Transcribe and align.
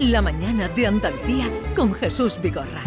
La 0.00 0.22
mañana 0.22 0.66
de 0.68 0.86
Andalucía 0.86 1.44
con 1.76 1.92
Jesús 1.92 2.40
Vigorra. 2.40 2.80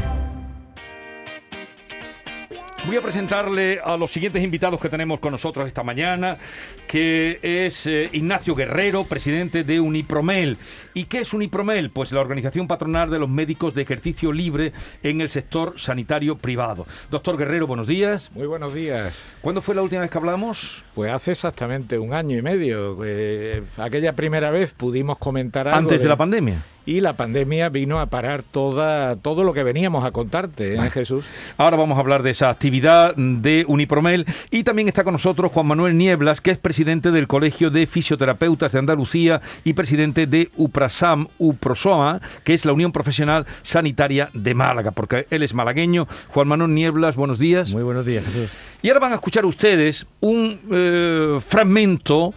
Voy 2.88 2.98
a 2.98 3.02
presentarle 3.04 3.80
a 3.80 3.96
los 3.98 4.12
siguientes 4.12 4.44
invitados 4.44 4.80
que 4.80 4.90
tenemos 4.90 5.20
con 5.20 5.32
nosotros 5.32 5.68
esta 5.68 5.84
mañana, 5.84 6.40
que 6.88 7.40
es 7.44 7.86
eh, 7.86 8.10
Ignacio 8.14 8.56
Guerrero, 8.56 9.04
presidente 9.04 9.64
de 9.64 9.80
Unipromel. 9.80 10.58
¿Y 10.96 11.04
qué 11.06 11.20
es 11.20 11.34
Unipromel? 11.34 11.92
Pues 11.92 12.12
la 12.12 12.20
organización 12.20 12.68
patronal 12.68 13.12
de 13.12 13.20
los 13.20 13.30
médicos 13.30 13.76
de 13.76 13.84
ejercicio 13.84 14.34
libre 14.34 14.74
en 15.04 15.22
el 15.22 15.30
sector 15.30 15.76
sanitario 15.80 16.40
privado. 16.40 16.88
Doctor 17.12 17.38
Guerrero, 17.38 17.68
buenos 17.68 17.86
días. 17.86 18.32
Muy 18.34 18.48
buenos 18.48 18.74
días. 18.74 19.24
¿Cuándo 19.42 19.62
fue 19.62 19.76
la 19.76 19.84
última 19.84 20.02
vez 20.02 20.10
que 20.10 20.18
hablamos? 20.18 20.84
Pues 20.96 21.12
hace 21.12 21.34
exactamente 21.34 22.00
un 22.00 22.12
año 22.12 22.36
y 22.40 22.42
medio. 22.42 22.98
Eh, 23.06 23.62
aquella 23.78 24.14
primera 24.14 24.50
vez 24.50 24.74
pudimos 24.74 25.20
comentar 25.20 25.68
algo 25.68 25.78
Antes 25.78 26.02
de 26.02 26.10
la 26.10 26.18
pandemia. 26.18 26.58
Y 26.86 27.02
la 27.02 27.14
pandemia 27.14 27.70
vino 27.70 28.00
a 28.00 28.08
parar 28.08 28.44
toda, 28.44 29.16
todo 29.16 29.44
lo 29.44 29.54
que 29.54 29.64
veníamos 29.64 30.06
a 30.06 30.12
contarte, 30.12 30.76
¿eh, 30.76 30.90
Jesús? 30.90 31.26
Ahora 31.58 31.78
vamos 31.78 31.98
a 31.98 32.02
hablar 32.02 32.24
de 32.24 32.32
esa 32.32 32.50
actividad 32.50 33.16
de 33.16 33.66
Unipromel 33.68 34.26
y 34.52 34.64
también 34.64 34.88
está 34.88 35.04
con 35.04 35.14
nosotros 35.14 35.52
Juan 35.52 35.68
Manuel 35.68 35.98
Nieblas, 35.98 36.42
que 36.42 36.52
es 36.52 36.58
presidente 36.58 37.12
del 37.12 37.28
Colegio 37.28 37.70
de 37.70 37.88
Fisioterapeutas 37.88 38.72
de 38.72 38.80
Andalucía 38.80 39.42
y 39.64 39.74
presidente 39.74 40.28
de 40.28 40.50
UPRASAM, 40.58 41.28
UPROSOA, 41.38 42.22
que 42.44 42.54
es 42.54 42.66
la 42.66 42.74
Unión 42.74 42.92
Profesional 42.92 43.46
Sanitaria 43.62 44.30
de 44.34 44.54
Málaga, 44.54 44.92
porque 44.92 45.28
él 45.30 45.44
es 45.44 45.54
malagueño. 45.54 46.08
Juan 46.30 46.48
Manuel 46.48 46.74
Nieblas, 46.74 47.16
buenos 47.16 47.40
días. 47.40 47.72
Muy 47.72 47.84
buenos 47.84 48.06
días, 48.06 48.26
Jesús. 48.26 48.50
Y 48.82 48.90
ahora 48.90 49.00
van 49.00 49.12
a 49.14 49.16
escuchar 49.16 49.46
ustedes 49.46 50.06
un 50.20 50.60
eh, 50.70 51.40
fragmento 51.48 52.34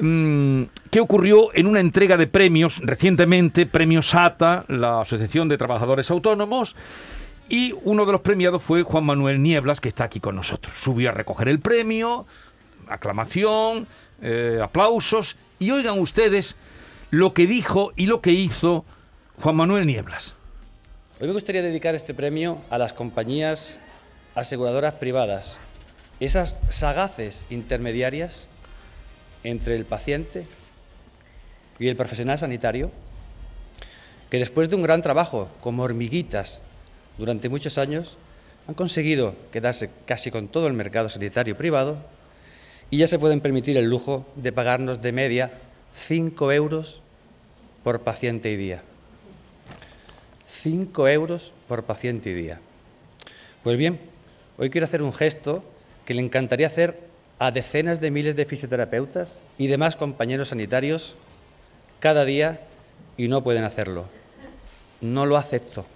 mm, 0.00 0.62
que 0.92 1.00
ocurrió 1.00 1.48
en 1.54 1.66
una 1.66 1.80
entrega 1.80 2.18
de 2.18 2.26
premios 2.26 2.82
recientemente, 2.84 3.64
Premio 3.64 4.02
SATA, 4.02 4.66
la 4.68 5.00
Asociación 5.00 5.48
de 5.48 5.56
Trabajadores 5.56 6.10
Autónomos, 6.10 6.76
y 7.48 7.74
uno 7.84 8.04
de 8.04 8.12
los 8.12 8.20
premiados 8.20 8.62
fue 8.62 8.82
Juan 8.82 9.04
Manuel 9.04 9.42
Nieblas, 9.42 9.80
que 9.80 9.88
está 9.88 10.04
aquí 10.04 10.20
con 10.20 10.36
nosotros. 10.36 10.74
Subió 10.76 11.08
a 11.08 11.12
recoger 11.12 11.48
el 11.48 11.60
premio, 11.60 12.26
aclamación, 12.88 13.86
eh, 14.20 14.60
aplausos, 14.62 15.38
y 15.58 15.70
oigan 15.70 15.98
ustedes 15.98 16.56
lo 17.08 17.32
que 17.32 17.46
dijo 17.46 17.92
y 17.96 18.04
lo 18.04 18.20
que 18.20 18.32
hizo 18.32 18.84
Juan 19.40 19.56
Manuel 19.56 19.86
Nieblas. 19.86 20.34
Hoy 21.22 21.26
me 21.26 21.32
gustaría 21.32 21.62
dedicar 21.62 21.94
este 21.94 22.12
premio 22.12 22.58
a 22.68 22.76
las 22.76 22.92
compañías 22.92 23.78
aseguradoras 24.34 24.92
privadas, 24.92 25.56
esas 26.20 26.58
sagaces 26.68 27.46
intermediarias 27.48 28.46
entre 29.42 29.74
el 29.74 29.86
paciente 29.86 30.46
y 31.82 31.88
el 31.88 31.96
profesional 31.96 32.38
sanitario, 32.38 32.92
que 34.30 34.38
después 34.38 34.70
de 34.70 34.76
un 34.76 34.82
gran 34.82 35.02
trabajo 35.02 35.48
como 35.60 35.82
hormiguitas 35.82 36.60
durante 37.18 37.48
muchos 37.48 37.76
años, 37.76 38.16
han 38.68 38.74
conseguido 38.74 39.34
quedarse 39.50 39.90
casi 40.06 40.30
con 40.30 40.46
todo 40.46 40.68
el 40.68 40.74
mercado 40.74 41.08
sanitario 41.08 41.56
privado 41.56 41.96
y 42.88 42.98
ya 42.98 43.08
se 43.08 43.18
pueden 43.18 43.40
permitir 43.40 43.76
el 43.76 43.86
lujo 43.86 44.24
de 44.36 44.52
pagarnos 44.52 45.02
de 45.02 45.10
media 45.10 45.50
5 45.94 46.52
euros 46.52 47.02
por 47.82 48.02
paciente 48.02 48.50
y 48.52 48.56
día. 48.56 48.82
5 50.48 51.08
euros 51.08 51.52
por 51.66 51.82
paciente 51.82 52.30
y 52.30 52.34
día. 52.34 52.60
Pues 53.64 53.76
bien, 53.76 53.98
hoy 54.56 54.70
quiero 54.70 54.86
hacer 54.86 55.02
un 55.02 55.12
gesto 55.12 55.64
que 56.04 56.14
le 56.14 56.22
encantaría 56.22 56.68
hacer 56.68 57.00
a 57.40 57.50
decenas 57.50 58.00
de 58.00 58.12
miles 58.12 58.36
de 58.36 58.44
fisioterapeutas 58.44 59.40
y 59.58 59.66
demás 59.66 59.96
compañeros 59.96 60.48
sanitarios 60.48 61.16
cada 62.02 62.24
día 62.24 62.58
y 63.16 63.28
no 63.28 63.44
pueden 63.44 63.62
hacerlo. 63.62 64.06
No 65.00 65.24
lo 65.24 65.36
acepto. 65.36 65.86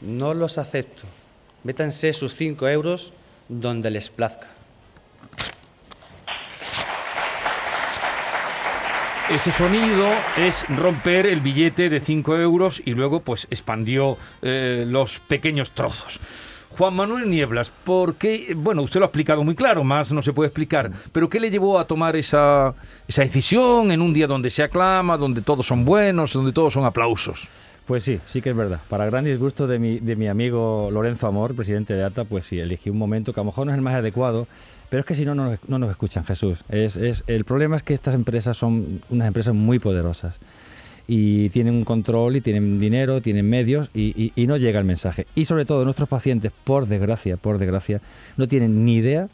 No 0.00 0.32
los 0.32 0.58
acepto. 0.58 1.02
Métanse 1.64 2.12
sus 2.12 2.36
5 2.36 2.68
euros 2.68 3.12
donde 3.48 3.90
les 3.90 4.10
plazca. 4.10 4.46
Ese 9.28 9.50
sonido 9.50 10.08
es 10.38 10.64
romper 10.68 11.26
el 11.26 11.40
billete 11.40 11.90
de 11.90 11.98
5 11.98 12.36
euros 12.36 12.80
y 12.84 12.92
luego 12.92 13.22
pues 13.22 13.48
expandió 13.50 14.18
eh, 14.40 14.84
los 14.86 15.18
pequeños 15.18 15.72
trozos. 15.72 16.20
Juan 16.78 16.94
Manuel 16.94 17.28
Nieblas, 17.28 17.72
¿por 17.84 18.14
qué? 18.14 18.54
Bueno, 18.56 18.82
usted 18.82 19.00
lo 19.00 19.06
ha 19.06 19.08
explicado 19.08 19.42
muy 19.42 19.54
claro, 19.54 19.82
más 19.84 20.12
no 20.12 20.22
se 20.22 20.32
puede 20.32 20.48
explicar, 20.48 20.90
pero 21.12 21.28
¿qué 21.28 21.40
le 21.40 21.50
llevó 21.50 21.78
a 21.78 21.84
tomar 21.84 22.16
esa, 22.16 22.74
esa 23.08 23.22
decisión 23.22 23.90
en 23.90 24.00
un 24.00 24.14
día 24.14 24.26
donde 24.26 24.50
se 24.50 24.62
aclama, 24.62 25.16
donde 25.16 25.42
todos 25.42 25.66
son 25.66 25.84
buenos, 25.84 26.32
donde 26.32 26.52
todos 26.52 26.72
son 26.72 26.84
aplausos? 26.84 27.48
Pues 27.86 28.04
sí, 28.04 28.20
sí 28.26 28.40
que 28.40 28.50
es 28.50 28.56
verdad. 28.56 28.80
Para 28.88 29.04
gran 29.06 29.24
disgusto 29.24 29.66
de 29.66 29.80
mi, 29.80 29.98
de 29.98 30.14
mi 30.14 30.28
amigo 30.28 30.90
Lorenzo 30.92 31.26
Amor, 31.26 31.56
presidente 31.56 31.94
de 31.94 32.04
ATA, 32.04 32.24
pues 32.24 32.44
sí, 32.44 32.60
elegí 32.60 32.88
un 32.88 32.98
momento 32.98 33.32
que 33.32 33.40
a 33.40 33.42
lo 33.42 33.46
mejor 33.46 33.66
no 33.66 33.72
es 33.72 33.76
el 33.76 33.82
más 33.82 33.94
adecuado, 33.94 34.46
pero 34.88 35.00
es 35.00 35.06
que 35.06 35.16
si 35.16 35.24
no, 35.24 35.34
no, 35.34 35.58
no 35.66 35.78
nos 35.78 35.90
escuchan, 35.90 36.24
Jesús. 36.24 36.60
Es, 36.68 36.96
es, 36.96 37.24
el 37.26 37.44
problema 37.44 37.76
es 37.76 37.82
que 37.82 37.94
estas 37.94 38.14
empresas 38.14 38.56
son 38.56 39.02
unas 39.10 39.26
empresas 39.26 39.54
muy 39.54 39.80
poderosas 39.80 40.38
y 41.12 41.48
tienen 41.50 41.74
un 41.74 41.84
control 41.84 42.36
y 42.36 42.40
tienen 42.40 42.78
dinero, 42.78 43.20
tienen 43.20 43.48
medios 43.50 43.90
y, 43.92 44.14
y- 44.22 44.32
y 44.36 44.46
no 44.46 44.56
llega 44.58 44.78
el 44.78 44.84
mensaje. 44.84 45.26
Y 45.34 45.44
sobre 45.44 45.64
todo 45.64 45.82
nuestros 45.84 46.08
pacientes, 46.08 46.52
por 46.62 46.86
desgracia, 46.86 47.36
por 47.36 47.58
desgracia, 47.58 48.00
no 48.36 48.46
tienen 48.46 48.84
ni 48.84 48.94
idea 48.94 49.28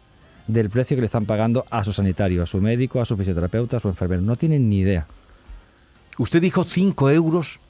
del 0.47 0.70
precio 0.70 0.97
que 0.97 1.03
le 1.03 1.06
están 1.06 1.26
pagando 1.26 1.66
a 1.70 1.84
su 1.84 1.92
sanitario, 1.92 2.42
a 2.42 2.47
su 2.47 2.62
médico, 2.62 3.03
a 3.03 3.04
su 3.04 3.14
fisioterapeuta, 3.14 3.76
a 3.76 3.81
su 3.81 3.88
enfermero. 3.88 4.22
No 4.22 4.37
tienen 4.37 4.70
ni 4.70 4.78
idea. 4.78 5.06
Usted 6.16 6.41
dijo 6.41 6.64
5 6.64 7.10
euros 7.10 7.60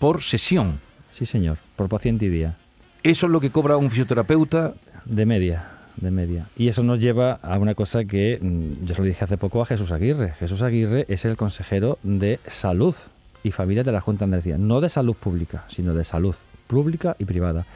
por 0.00 0.22
sesión. 0.22 0.80
Sí, 1.12 1.24
señor, 1.24 1.58
por 1.76 1.88
paciente 1.88 2.24
y 2.26 2.30
día. 2.30 2.56
Eso 3.04 3.26
es 3.26 3.32
lo 3.32 3.38
que 3.40 3.50
cobra 3.50 3.76
un 3.76 3.90
fisioterapeuta. 3.90 4.74
De 5.04 5.24
media, 5.24 5.68
de 5.98 6.10
media. 6.10 6.48
Y 6.56 6.66
eso 6.66 6.82
nos 6.82 7.00
lleva 7.00 7.34
a 7.42 7.58
una 7.58 7.74
cosa 7.76 8.04
que 8.06 8.38
mm, 8.42 8.86
yo 8.86 8.94
se 8.94 9.02
lo 9.02 9.06
dije 9.06 9.22
hace 9.24 9.36
poco 9.36 9.62
a 9.62 9.66
Jesús 9.66 9.92
Aguirre. 9.92 10.32
Jesús 10.40 10.62
Aguirre 10.62 11.06
es 11.08 11.24
el 11.24 11.36
consejero 11.36 11.98
de 12.02 12.40
salud 12.48 12.94
y 13.42 13.50
familia 13.50 13.84
de 13.84 13.92
la 13.92 14.00
Junta 14.00 14.20
de 14.20 14.24
Andalucía. 14.24 14.58
No 14.58 14.80
de 14.80 14.88
salud 14.88 15.14
pública, 15.14 15.64
sino 15.68 15.94
de 15.94 16.04
salud 16.04 16.34
pública 16.66 17.16
y 17.18 17.24
privada. 17.24 17.66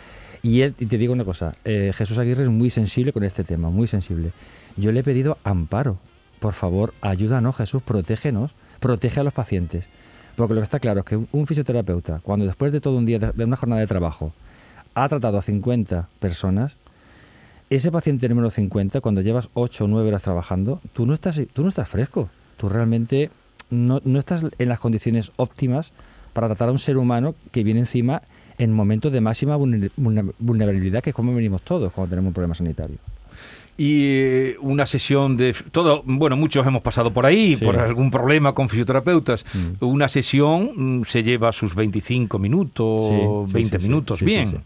Y 0.43 0.63
él, 0.63 0.75
y 0.79 0.87
te 0.87 0.99
digo 0.99 1.13
una 1.13 1.25
cosa, 1.25 1.55
eh, 1.65 1.93
Jesús 1.95 2.19
Aguirre 2.19 2.45
es 2.45 2.49
muy 2.49 2.71
sensible 2.71 3.13
con 3.13 3.25
este 3.25 3.45
tema, 3.45 3.71
muy 3.71 3.87
sensible. 3.87 4.33
Yo 4.77 4.93
le 4.93 5.01
he 5.01 5.03
pedido 5.05 5.39
amparo. 5.45 5.99
Por 6.39 6.55
favor, 6.55 6.95
ayúdanos, 7.01 7.57
Jesús, 7.57 7.83
protégenos, 7.83 8.53
protege 8.81 9.21
a 9.21 9.25
los 9.25 9.33
pacientes. 9.33 9.87
Porque 10.37 10.55
lo 10.55 10.61
que 10.61 10.65
está 10.65 10.81
claro 10.81 11.01
es 11.01 11.07
que 11.07 11.17
un, 11.17 11.47
fisioterapeuta, 11.47 12.21
cuando 12.23 12.45
después 12.45 12.71
de 12.71 12.81
todo 12.81 12.99
un 12.99 13.07
día, 13.07 13.19
de, 13.19 13.33
de 13.33 13.45
una 13.45 13.57
jornada 13.57 13.81
de 13.81 13.87
trabajo, 13.87 14.33
ha 14.95 15.09
tratado 15.09 15.39
a 15.39 15.43
50 15.43 16.09
personas, 16.21 16.77
ese 17.69 17.91
paciente 17.91 18.29
número 18.29 18.51
50, 18.51 19.01
cuando 19.01 19.23
llevas 19.23 19.49
8 19.55 19.85
o 19.85 19.89
9 19.89 20.09
horas 20.09 20.23
trabajando, 20.23 20.81
tú 20.93 21.07
no 21.07 21.15
estás, 21.15 21.41
tú 21.53 21.63
no 21.63 21.69
estás 21.69 21.89
fresco. 21.89 22.31
Tú 22.57 22.69
realmente 22.69 23.31
no, 23.71 24.01
no 24.05 24.19
estás 24.19 24.45
en 24.59 24.69
las 24.69 24.79
condiciones 24.81 25.33
óptimas 25.37 25.93
para 26.33 26.49
tratar 26.49 26.69
a 26.69 26.73
un 26.73 26.79
ser 26.79 26.97
humano 26.97 27.35
que 27.53 27.65
viene 27.65 27.81
encima 27.81 28.23
en 28.59 28.73
momentos 28.73 29.13
de 29.13 29.21
máxima 29.21 29.57
vulner- 29.57 29.91
vulner- 29.97 30.33
vulnerabilidad, 30.39 31.03
que 31.03 31.11
es 31.11 31.17
como 31.17 31.35
venimos 31.35 31.63
todos 31.63 31.93
cuando 31.93 32.11
tenemos 32.11 32.29
un 32.31 32.35
problema 32.35 32.55
sanitario. 32.55 32.97
Y 33.79 34.05
eh, 34.05 34.57
una 34.63 34.87
sesión 34.87 35.37
de... 35.37 35.55
Todo, 35.71 36.03
bueno, 36.07 36.35
muchos 36.37 36.67
hemos 36.67 36.81
pasado 36.81 37.13
por 37.13 37.27
ahí, 37.27 37.57
Sí. 37.57 37.65
por 37.65 37.79
algún 37.79 38.11
problema 38.11 38.55
con 38.55 38.71
fisioterapeutas. 38.71 39.45
Mm. 39.53 39.85
Una 39.85 40.09
sesión 40.09 40.71
mm, 41.01 41.05
se 41.05 41.23
lleva 41.23 41.53
sus 41.53 41.75
25 41.75 42.39
minutos, 42.39 43.11
Sí, 43.11 43.17
sí, 43.49 43.53
20 43.53 43.79
sí, 43.79 43.83
sí, 43.83 43.89
minutos. 43.91 44.23
Bien. 44.23 44.63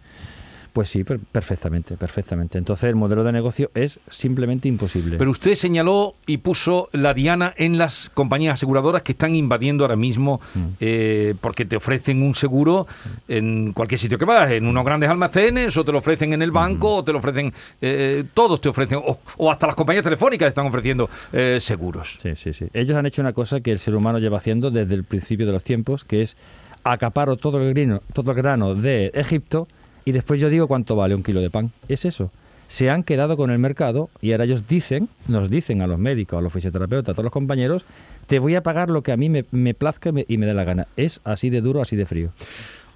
Pues 0.72 0.88
sí, 0.88 1.03
per- 1.03 1.19
perfectamente, 1.19 1.97
perfectamente. 1.97 2.56
Entonces 2.56 2.88
el 2.88 2.94
modelo 2.94 3.25
de 3.25 3.32
negocio 3.32 3.70
es 3.75 3.98
simplemente 4.08 4.69
imposible. 4.69 5.16
Pero 5.19 5.31
usted 5.32 5.54
señaló 5.54 6.14
y 6.26 6.36
puso 6.38 6.88
la 6.92 7.12
diana 7.12 7.53
en 7.56 7.76
las 7.76 8.08
compañías 8.14 8.54
aseguradoras 8.54 9.03
que 9.03 9.12
están 9.12 9.34
invadiendo 9.34 9.82
ahora 9.84 9.97
mismo 9.97 10.41
Mm. 10.54 10.66
eh, 10.81 11.34
porque 11.41 11.64
te 11.64 11.76
ofrecen 11.76 12.22
un 12.22 12.34
seguro 12.34 12.87
en 13.28 13.72
cualquier 13.72 13.99
sitio 13.99 14.17
que 14.19 14.25
vas, 14.25 14.50
en 14.52 14.67
unos 14.67 14.84
grandes 14.84 15.11
almacenes, 15.11 15.76
o 15.76 15.84
te 15.84 15.93
lo 15.93 15.99
ofrecen 15.99 16.32
en 16.32 16.43
el 16.43 16.50
banco, 16.52 16.96
o 16.96 17.05
te 17.05 17.12
lo 17.12 17.19
ofrecen, 17.19 17.52
eh, 17.81 18.25
todos 18.32 18.61
te 18.61 18.69
ofrecen, 18.69 18.99
o, 19.05 19.19
o 19.38 19.50
hasta 19.50 19.66
las 19.66 19.75
compañías 19.76 20.05
telefónicas 20.05 20.49
están 20.49 20.66
ofreciendo 20.66 21.11
eh, 21.32 21.58
seguros. 21.61 22.16
Sí, 22.23 22.37
sí, 22.37 22.52
sí. 22.52 22.66
Ellos 22.73 22.96
han 22.96 23.06
hecho 23.06 23.23
una 23.23 23.32
cosa 23.32 23.61
que 23.61 23.73
el 23.73 23.78
ser 23.78 23.94
humano 23.96 24.19
lleva 24.19 24.38
haciendo 24.38 24.70
desde 24.70 24.94
el 24.94 25.05
principio 25.05 25.46
de 25.46 25.52
los 25.52 25.64
tiempos, 25.64 26.05
que 26.05 26.23
es 26.23 26.37
acaparo 26.84 27.37
todo 27.37 27.61
el 27.61 27.75
grano, 27.75 28.00
todo 28.12 28.31
el 28.31 28.37
grano 28.37 28.75
de 28.75 29.11
Egipto 29.14 29.69
y 30.05 30.12
después 30.12 30.41
yo 30.41 30.49
digo 30.49 30.69
cuánto 30.69 30.97
vale 30.97 31.14
un 31.14 31.23
kilo 31.23 31.41
de 31.41 31.50
pan. 31.50 31.73
Es 31.88 32.05
eso. 32.05 32.31
Se 32.69 32.88
han 32.88 33.02
quedado 33.02 33.37
con 33.37 33.50
el 33.50 33.58
mercado 33.58 34.11
y 34.20 34.32
ahora 34.32 34.44
ellos 34.44 34.69
dicen, 34.69 35.08
nos 35.26 35.50
dicen 35.50 35.82
a 35.82 35.88
los 35.88 35.99
médicos, 35.99 36.38
a 36.38 36.43
los 36.43 36.52
fisioterapeutas, 36.52 37.12
a 37.12 37.14
todos 37.14 37.25
los 37.25 37.32
compañeros, 37.32 37.85
te 38.26 38.38
voy 38.38 38.55
a 38.55 38.62
pagar 38.62 38.91
lo 38.91 39.02
que 39.02 39.11
a 39.11 39.17
mí 39.17 39.29
me, 39.29 39.75
plazca 39.75 40.11
y 40.11 40.12
me, 40.12 40.25
y 40.29 40.38
me 40.38 40.47
dé 40.47 40.55
la 40.55 40.62
gana. 40.64 40.87
Es 40.97 41.20
así 41.25 41.50
de 41.50 41.61
duro, 41.61 41.81
así 41.82 41.97
de 41.97 42.06
frío. 42.06 42.31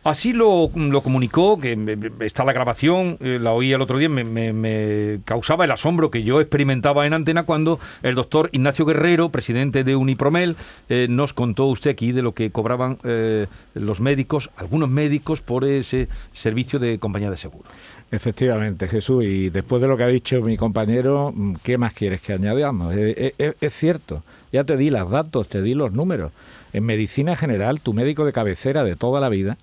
Así 0.04 0.34
lo, 0.34 0.70
lo 0.76 1.00
comunicó, 1.00 1.58
que 1.58 1.72
está 2.20 2.44
la 2.44 2.52
grabación, 2.52 3.16
eh, 3.20 3.38
la 3.40 3.52
oí 3.52 3.72
el 3.72 3.80
otro 3.80 3.96
día, 3.96 4.10
me, 4.10 4.22
me- 4.22 5.20
causaba 5.24 5.64
el 5.64 5.70
asombro 5.70 6.10
que 6.10 6.22
yo 6.22 6.42
experimentaba 6.42 7.06
en 7.06 7.14
antena 7.14 7.44
cuando 7.44 7.80
el 8.02 8.14
doctor 8.14 8.50
Ignacio 8.52 8.84
Guerrero, 8.84 9.30
presidente 9.30 9.82
de 9.82 9.96
Unipromel, 9.96 10.56
eh, 10.90 11.06
nos 11.08 11.32
contó 11.32 11.64
usted 11.64 11.90
aquí 11.90 12.12
de 12.12 12.20
lo 12.20 12.32
que 12.32 12.50
cobraban 12.50 12.98
eh, 13.02 13.46
los 13.72 14.00
médicos, 14.00 14.50
algunos 14.56 14.90
médicos, 14.90 15.40
por 15.40 15.64
ese 15.64 16.08
servicio 16.34 16.78
de 16.78 16.98
compañía 16.98 17.30
de 17.30 17.38
seguro. 17.38 17.64
Efectivamente, 18.10 18.88
Jesús, 18.88 19.24
y 19.24 19.48
después 19.48 19.80
de 19.80 19.88
lo 19.88 19.96
que 19.96 20.02
ha 20.02 20.08
dicho 20.08 20.40
mi 20.42 20.58
compañero, 20.58 21.32
mm, 21.34 21.54
¿qué 21.62 21.78
más 21.78 21.94
quieres 21.94 22.20
que 22.20 22.34
añadamos? 22.34 22.94
Eh, 22.94 23.34
Es, 23.60 23.72
cierto, 23.74 24.22
ya 24.52 24.64
te 24.64 24.76
di 24.76 24.90
los 24.90 25.10
datos, 25.10 25.48
te 25.48 25.62
di 25.62 25.72
los 25.72 25.92
números. 25.92 26.30
En 26.74 26.84
medicina 26.84 27.36
general, 27.36 27.80
tu 27.80 27.94
médico 27.94 28.26
de 28.26 28.32
cabecera 28.34 28.84
de 28.84 28.96
toda 28.96 29.20
la 29.20 29.30
vida 29.30 29.56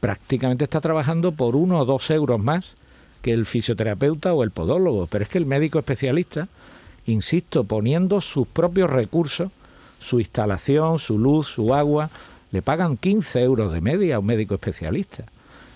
prácticamente 0.00 0.64
está 0.64 0.80
trabajando 0.80 1.32
por 1.32 1.56
uno 1.56 1.80
o 1.80 1.84
dos 1.84 2.10
euros 2.10 2.40
más 2.40 2.76
que 3.22 3.32
el 3.32 3.46
fisioterapeuta 3.46 4.34
o 4.34 4.42
el 4.42 4.50
podólogo, 4.50 5.06
pero 5.06 5.24
es 5.24 5.30
que 5.30 5.38
el 5.38 5.46
médico 5.46 5.78
especialista, 5.78 6.48
insisto, 7.06 7.64
poniendo 7.64 8.20
sus 8.20 8.46
propios 8.46 8.90
recursos, 8.90 9.50
su 9.98 10.20
instalación, 10.20 10.98
su 10.98 11.18
luz, 11.18 11.48
su 11.48 11.74
agua, 11.74 12.10
le 12.52 12.62
pagan 12.62 12.96
15 12.96 13.42
euros 13.42 13.72
de 13.72 13.80
media 13.80 14.16
a 14.16 14.18
un 14.18 14.26
médico 14.26 14.54
especialista. 14.54 15.24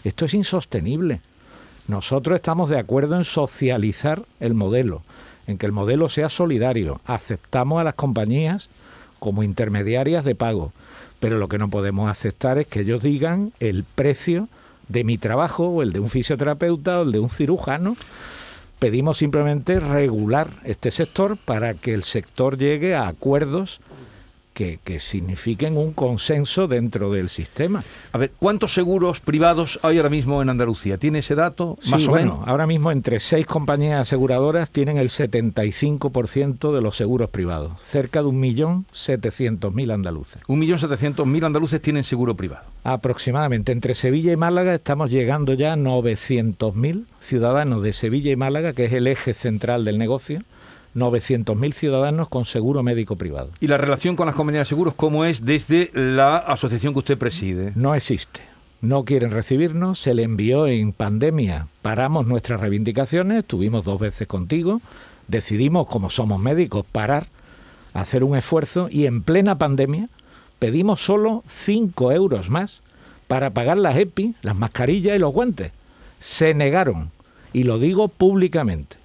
Esto 0.04 0.26
es 0.26 0.34
insostenible. 0.34 1.20
Nosotros 1.88 2.36
estamos 2.36 2.70
de 2.70 2.78
acuerdo 2.78 3.16
en 3.16 3.24
socializar 3.24 4.22
el 4.38 4.54
modelo, 4.54 5.02
en 5.46 5.58
que 5.58 5.66
el 5.66 5.72
modelo 5.72 6.08
sea 6.08 6.28
solidario. 6.28 7.00
Aceptamos 7.04 7.80
a 7.80 7.84
las 7.84 7.94
compañías 7.94 8.68
como 9.20 9.44
intermediarias 9.44 10.24
de 10.24 10.34
pago, 10.34 10.72
pero 11.20 11.38
lo 11.38 11.48
que 11.48 11.58
no 11.58 11.68
podemos 11.68 12.10
aceptar 12.10 12.58
es 12.58 12.66
que 12.66 12.80
ellos 12.80 13.02
digan 13.02 13.52
el 13.60 13.84
precio 13.84 14.48
de 14.88 15.04
mi 15.04 15.18
trabajo 15.18 15.68
o 15.68 15.82
el 15.82 15.92
de 15.92 16.00
un 16.00 16.10
fisioterapeuta 16.10 16.98
o 16.98 17.02
el 17.04 17.12
de 17.12 17.20
un 17.20 17.28
cirujano. 17.28 17.96
Pedimos 18.80 19.18
simplemente 19.18 19.78
regular 19.78 20.48
este 20.64 20.90
sector 20.90 21.36
para 21.36 21.74
que 21.74 21.94
el 21.94 22.02
sector 22.02 22.58
llegue 22.58 22.96
a 22.96 23.06
acuerdos 23.06 23.80
que, 24.60 24.78
que 24.84 25.00
signifiquen 25.00 25.78
un 25.78 25.94
consenso 25.94 26.68
dentro 26.68 27.10
del 27.10 27.30
sistema. 27.30 27.82
A 28.12 28.18
ver, 28.18 28.32
¿cuántos 28.38 28.74
seguros 28.74 29.20
privados 29.20 29.80
hay 29.82 29.96
ahora 29.96 30.10
mismo 30.10 30.42
en 30.42 30.50
Andalucía? 30.50 30.98
¿Tiene 30.98 31.20
ese 31.20 31.34
dato? 31.34 31.78
Más 31.90 32.02
Sí, 32.02 32.08
o 32.08 32.10
bueno, 32.10 32.32
menos. 32.34 32.46
ahora 32.48 32.66
mismo 32.66 32.92
entre 32.92 33.20
seis 33.20 33.46
compañías 33.46 34.02
aseguradoras 34.02 34.68
tienen 34.70 34.98
el 34.98 35.08
75% 35.08 36.74
de 36.74 36.82
los 36.82 36.94
seguros 36.94 37.30
privados, 37.30 37.80
cerca 37.80 38.22
de 38.22 38.28
1.700.000 38.28 39.94
andaluces. 39.94 40.42
1.700.000 40.46 41.46
andaluces 41.46 41.80
tienen 41.80 42.04
seguro 42.04 42.34
privado. 42.34 42.66
Aproximadamente 42.84 43.72
entre 43.72 43.94
Sevilla 43.94 44.32
y 44.32 44.36
Málaga 44.36 44.74
estamos 44.74 45.10
llegando 45.10 45.54
ya 45.54 45.72
a 45.72 45.76
900.000 45.76 47.04
ciudadanos 47.22 47.82
de 47.82 47.94
Sevilla 47.94 48.30
y 48.30 48.36
Málaga, 48.36 48.74
que 48.74 48.84
es 48.84 48.92
el 48.92 49.06
eje 49.06 49.32
central 49.32 49.86
del 49.86 49.96
negocio, 49.96 50.42
900.000 50.94 51.72
ciudadanos 51.72 52.28
con 52.28 52.44
seguro 52.44 52.82
médico 52.82 53.16
privado. 53.16 53.50
¿Y 53.60 53.68
la 53.68 53.78
relación 53.78 54.16
con 54.16 54.26
las 54.26 54.34
compañías 54.34 54.66
de 54.66 54.70
seguros 54.70 54.94
cómo 54.94 55.24
es 55.24 55.44
desde 55.44 55.90
la 55.94 56.36
asociación 56.36 56.92
que 56.92 57.00
usted 57.00 57.18
preside? 57.18 57.72
No 57.74 57.94
existe. 57.94 58.40
No 58.80 59.04
quieren 59.04 59.30
recibirnos, 59.30 59.98
se 59.98 60.14
le 60.14 60.22
envió 60.22 60.66
en 60.66 60.92
pandemia, 60.92 61.68
paramos 61.82 62.26
nuestras 62.26 62.60
reivindicaciones, 62.60 63.40
estuvimos 63.40 63.84
dos 63.84 64.00
veces 64.00 64.26
contigo, 64.26 64.80
decidimos, 65.28 65.86
como 65.86 66.08
somos 66.08 66.40
médicos, 66.40 66.86
parar, 66.90 67.26
hacer 67.92 68.24
un 68.24 68.38
esfuerzo 68.38 68.88
y 68.90 69.04
en 69.04 69.22
plena 69.22 69.58
pandemia 69.58 70.08
pedimos 70.58 71.04
solo 71.04 71.44
5 71.64 72.12
euros 72.12 72.48
más 72.48 72.82
para 73.28 73.50
pagar 73.50 73.76
las 73.76 73.98
EPI, 73.98 74.34
las 74.40 74.56
mascarillas 74.56 75.14
y 75.14 75.18
los 75.18 75.32
guantes. 75.32 75.72
Se 76.18 76.54
negaron, 76.54 77.10
y 77.52 77.64
lo 77.64 77.78
digo 77.78 78.08
públicamente. 78.08 78.99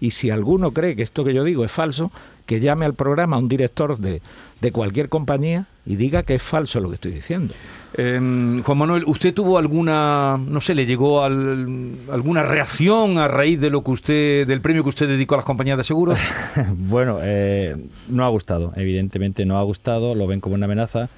Y 0.00 0.10
si 0.12 0.30
alguno 0.30 0.72
cree 0.72 0.94
que 0.96 1.02
esto 1.02 1.24
que 1.24 1.34
yo 1.34 1.44
digo 1.44 1.64
es 1.64 1.72
falso, 1.72 2.10
que 2.46 2.60
llame 2.60 2.86
al 2.86 2.94
programa 2.94 3.36
a 3.36 3.38
un 3.40 3.48
director 3.48 3.98
de, 3.98 4.22
de 4.60 4.72
cualquier 4.72 5.08
compañía 5.08 5.66
y 5.84 5.96
diga 5.96 6.22
que 6.22 6.36
es 6.36 6.42
falso 6.42 6.80
lo 6.80 6.88
que 6.88 6.94
estoy 6.94 7.12
diciendo. 7.12 7.52
Eh, 7.94 8.60
Juan 8.64 8.78
Manuel, 8.78 9.04
¿usted 9.06 9.34
tuvo 9.34 9.58
alguna, 9.58 10.38
no 10.38 10.60
sé, 10.60 10.74
le 10.74 10.86
llegó 10.86 11.22
al- 11.24 11.96
alguna 12.10 12.42
reacción 12.42 13.18
a 13.18 13.28
raíz 13.28 13.60
de 13.60 13.70
lo 13.70 13.82
que 13.82 13.90
usted, 13.90 14.46
del 14.46 14.60
premio 14.60 14.82
que 14.82 14.90
usted 14.90 15.08
dedicó 15.08 15.34
a 15.34 15.38
las 15.38 15.44
compañías 15.44 15.76
de 15.78 15.84
seguros? 15.84 16.18
bueno, 16.76 17.18
eh, 17.22 17.74
no 18.08 18.24
ha 18.24 18.28
gustado, 18.28 18.72
evidentemente 18.76 19.44
no 19.44 19.58
ha 19.58 19.62
gustado, 19.62 20.14
lo 20.14 20.26
ven 20.26 20.40
como 20.40 20.54
una 20.54 20.66
amenaza. 20.66 21.08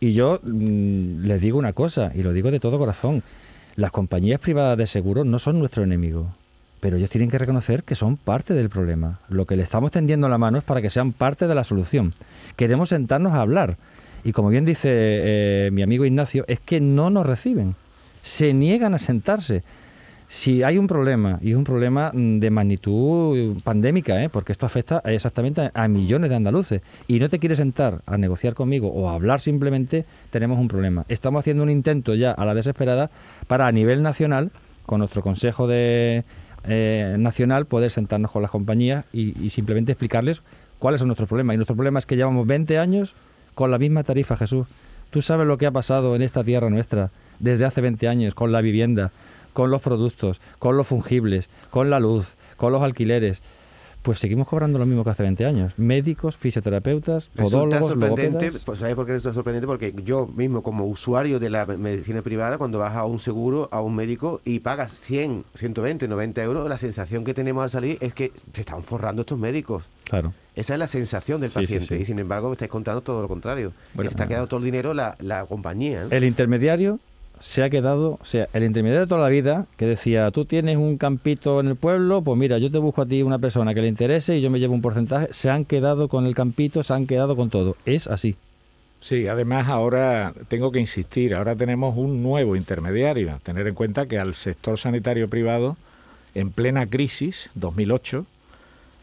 Y 0.00 0.12
yo 0.12 0.38
mm, 0.44 1.24
les 1.24 1.40
digo 1.40 1.58
una 1.58 1.72
cosa, 1.72 2.12
y 2.14 2.22
lo 2.22 2.32
digo 2.32 2.50
de 2.52 2.60
todo 2.60 2.78
corazón, 2.78 3.22
las 3.74 3.90
compañías 3.90 4.40
privadas 4.40 4.76
de 4.78 4.86
seguros 4.86 5.24
no 5.26 5.38
son 5.38 5.58
nuestro 5.58 5.82
enemigo, 5.84 6.28
pero 6.80 6.96
ellos 6.96 7.10
tienen 7.10 7.30
que 7.30 7.38
reconocer 7.38 7.84
que 7.84 7.94
son 7.94 8.16
parte 8.16 8.54
del 8.54 8.68
problema. 8.68 9.20
Lo 9.28 9.46
que 9.46 9.56
le 9.56 9.62
estamos 9.62 9.90
tendiendo 9.90 10.28
la 10.28 10.38
mano 10.38 10.58
es 10.58 10.64
para 10.64 10.82
que 10.82 10.90
sean 10.90 11.12
parte 11.12 11.46
de 11.46 11.54
la 11.54 11.64
solución. 11.64 12.12
Queremos 12.56 12.90
sentarnos 12.90 13.32
a 13.32 13.40
hablar. 13.40 13.76
Y 14.24 14.32
como 14.32 14.48
bien 14.48 14.64
dice 14.64 14.88
eh, 14.92 15.70
mi 15.72 15.82
amigo 15.82 16.04
Ignacio, 16.04 16.44
es 16.48 16.60
que 16.60 16.80
no 16.80 17.10
nos 17.10 17.26
reciben, 17.26 17.76
se 18.22 18.52
niegan 18.52 18.94
a 18.94 18.98
sentarse 18.98 19.62
si 20.28 20.62
hay 20.62 20.76
un 20.76 20.86
problema, 20.86 21.38
y 21.40 21.52
es 21.52 21.56
un 21.56 21.64
problema 21.64 22.12
mm, 22.12 22.38
de 22.38 22.50
magnitud 22.50 23.60
pandémica, 23.64 24.22
¿eh? 24.22 24.28
porque 24.28 24.52
esto 24.52 24.66
afecta 24.66 25.00
exactamente 25.06 25.70
a 25.72 25.88
millones 25.88 26.28
de 26.28 26.36
andaluces, 26.36 26.82
y 27.06 27.18
no 27.18 27.30
te 27.30 27.38
quieres 27.38 27.58
sentar 27.58 28.02
a 28.04 28.18
negociar 28.18 28.54
conmigo 28.54 28.88
o 28.92 29.08
a 29.08 29.14
hablar 29.14 29.40
simplemente, 29.40 30.04
tenemos 30.30 30.58
un 30.58 30.68
problema. 30.68 31.06
Estamos 31.08 31.40
haciendo 31.40 31.62
un 31.62 31.70
intento 31.70 32.14
ya 32.14 32.32
a 32.32 32.44
la 32.44 32.54
desesperada 32.54 33.10
para 33.46 33.66
a 33.66 33.72
nivel 33.72 34.02
nacional, 34.02 34.50
con 34.84 34.98
nuestro 34.98 35.22
Consejo 35.22 35.66
de, 35.66 36.24
eh, 36.64 37.16
Nacional, 37.18 37.66
poder 37.66 37.90
sentarnos 37.90 38.30
con 38.30 38.42
las 38.42 38.50
compañías 38.50 39.04
y, 39.12 39.40
y 39.42 39.50
simplemente 39.50 39.92
explicarles 39.92 40.42
cuáles 40.78 41.00
son 41.00 41.08
nuestros 41.08 41.28
problemas. 41.28 41.54
Y 41.54 41.56
nuestro 41.56 41.76
problema 41.76 41.98
es 41.98 42.06
que 42.06 42.16
llevamos 42.16 42.46
20 42.46 42.78
años 42.78 43.14
con 43.54 43.70
la 43.70 43.78
misma 43.78 44.02
tarifa, 44.04 44.36
Jesús. 44.36 44.66
Tú 45.10 45.22
sabes 45.22 45.46
lo 45.46 45.58
que 45.58 45.66
ha 45.66 45.70
pasado 45.70 46.14
en 46.14 46.22
esta 46.22 46.44
tierra 46.44 46.70
nuestra 46.70 47.10
desde 47.38 47.64
hace 47.64 47.80
20 47.80 48.08
años 48.08 48.34
con 48.34 48.52
la 48.52 48.60
vivienda, 48.60 49.10
con 49.52 49.70
los 49.70 49.82
productos, 49.82 50.40
con 50.58 50.76
los 50.76 50.86
fungibles, 50.86 51.48
con 51.70 51.90
la 51.90 51.98
luz, 51.98 52.36
con 52.56 52.72
los 52.72 52.82
alquileres. 52.82 53.40
Pues 54.02 54.20
seguimos 54.20 54.46
cobrando 54.48 54.78
lo 54.78 54.86
mismo 54.86 55.04
que 55.04 55.10
hace 55.10 55.22
20 55.22 55.44
años. 55.44 55.72
Médicos, 55.76 56.36
fisioterapeutas, 56.36 57.28
podólogos, 57.28 57.88
sorprendente, 57.88 58.52
pues, 58.64 58.78
¿sabes 58.78 58.94
por 58.94 59.04
qué 59.06 59.12
resulta 59.12 59.34
sorprendente? 59.34 59.66
Porque 59.66 59.94
yo 60.04 60.26
mismo, 60.26 60.62
como 60.62 60.86
usuario 60.86 61.38
de 61.40 61.50
la 61.50 61.66
me- 61.66 61.76
medicina 61.76 62.22
privada, 62.22 62.58
cuando 62.58 62.78
vas 62.78 62.94
a 62.96 63.04
un 63.04 63.18
seguro, 63.18 63.68
a 63.72 63.82
un 63.82 63.94
médico 63.94 64.40
y 64.44 64.60
pagas 64.60 64.92
100, 65.00 65.44
120, 65.54 66.08
90 66.08 66.42
euros, 66.42 66.68
la 66.68 66.78
sensación 66.78 67.24
que 67.24 67.34
tenemos 67.34 67.62
al 67.62 67.70
salir 67.70 67.98
es 68.00 68.14
que 68.14 68.32
se 68.52 68.60
están 68.60 68.82
forrando 68.82 69.22
estos 69.22 69.38
médicos. 69.38 69.88
Claro. 70.04 70.32
Esa 70.54 70.72
es 70.74 70.78
la 70.78 70.88
sensación 70.88 71.40
del 71.40 71.50
Sí, 71.50 71.60
paciente. 71.60 71.96
sí. 71.96 72.02
Y 72.02 72.04
sin 72.04 72.18
embargo, 72.18 72.48
me 72.48 72.52
estáis 72.52 72.70
contando 72.70 73.00
todo 73.02 73.20
lo 73.22 73.28
contrario. 73.28 73.72
Bueno, 73.94 74.08
que 74.08 74.10
se 74.10 74.14
está 74.14 74.24
ah. 74.24 74.28
quedando 74.28 74.46
todo 74.48 74.58
el 74.58 74.64
dinero 74.64 74.94
la, 74.94 75.16
la 75.20 75.44
compañía. 75.46 76.04
¿no? 76.04 76.10
El 76.10 76.24
intermediario 76.24 76.98
se 77.40 77.62
ha 77.62 77.70
quedado, 77.70 78.18
o 78.20 78.24
sea, 78.24 78.48
el 78.52 78.64
intermediario 78.64 79.06
de 79.06 79.08
toda 79.08 79.20
la 79.20 79.28
vida 79.28 79.66
que 79.76 79.86
decía, 79.86 80.30
tú 80.30 80.44
tienes 80.44 80.76
un 80.76 80.98
campito 80.98 81.60
en 81.60 81.68
el 81.68 81.76
pueblo, 81.76 82.22
pues 82.22 82.38
mira, 82.38 82.58
yo 82.58 82.70
te 82.70 82.78
busco 82.78 83.02
a 83.02 83.06
ti 83.06 83.22
una 83.22 83.38
persona 83.38 83.74
que 83.74 83.82
le 83.82 83.88
interese 83.88 84.36
y 84.36 84.40
yo 84.40 84.50
me 84.50 84.60
llevo 84.60 84.74
un 84.74 84.82
porcentaje, 84.82 85.28
se 85.30 85.50
han 85.50 85.64
quedado 85.64 86.08
con 86.08 86.26
el 86.26 86.34
campito, 86.34 86.82
se 86.82 86.92
han 86.92 87.06
quedado 87.06 87.36
con 87.36 87.50
todo. 87.50 87.76
Es 87.84 88.06
así. 88.06 88.36
Sí, 89.00 89.28
además 89.28 89.68
ahora 89.68 90.34
tengo 90.48 90.72
que 90.72 90.80
insistir, 90.80 91.34
ahora 91.34 91.54
tenemos 91.54 91.96
un 91.96 92.22
nuevo 92.22 92.56
intermediario. 92.56 93.38
Tener 93.44 93.66
en 93.68 93.74
cuenta 93.74 94.06
que 94.06 94.18
al 94.18 94.34
sector 94.34 94.78
sanitario 94.78 95.28
privado, 95.28 95.76
en 96.34 96.50
plena 96.50 96.86
crisis, 96.86 97.50
2008, 97.54 98.26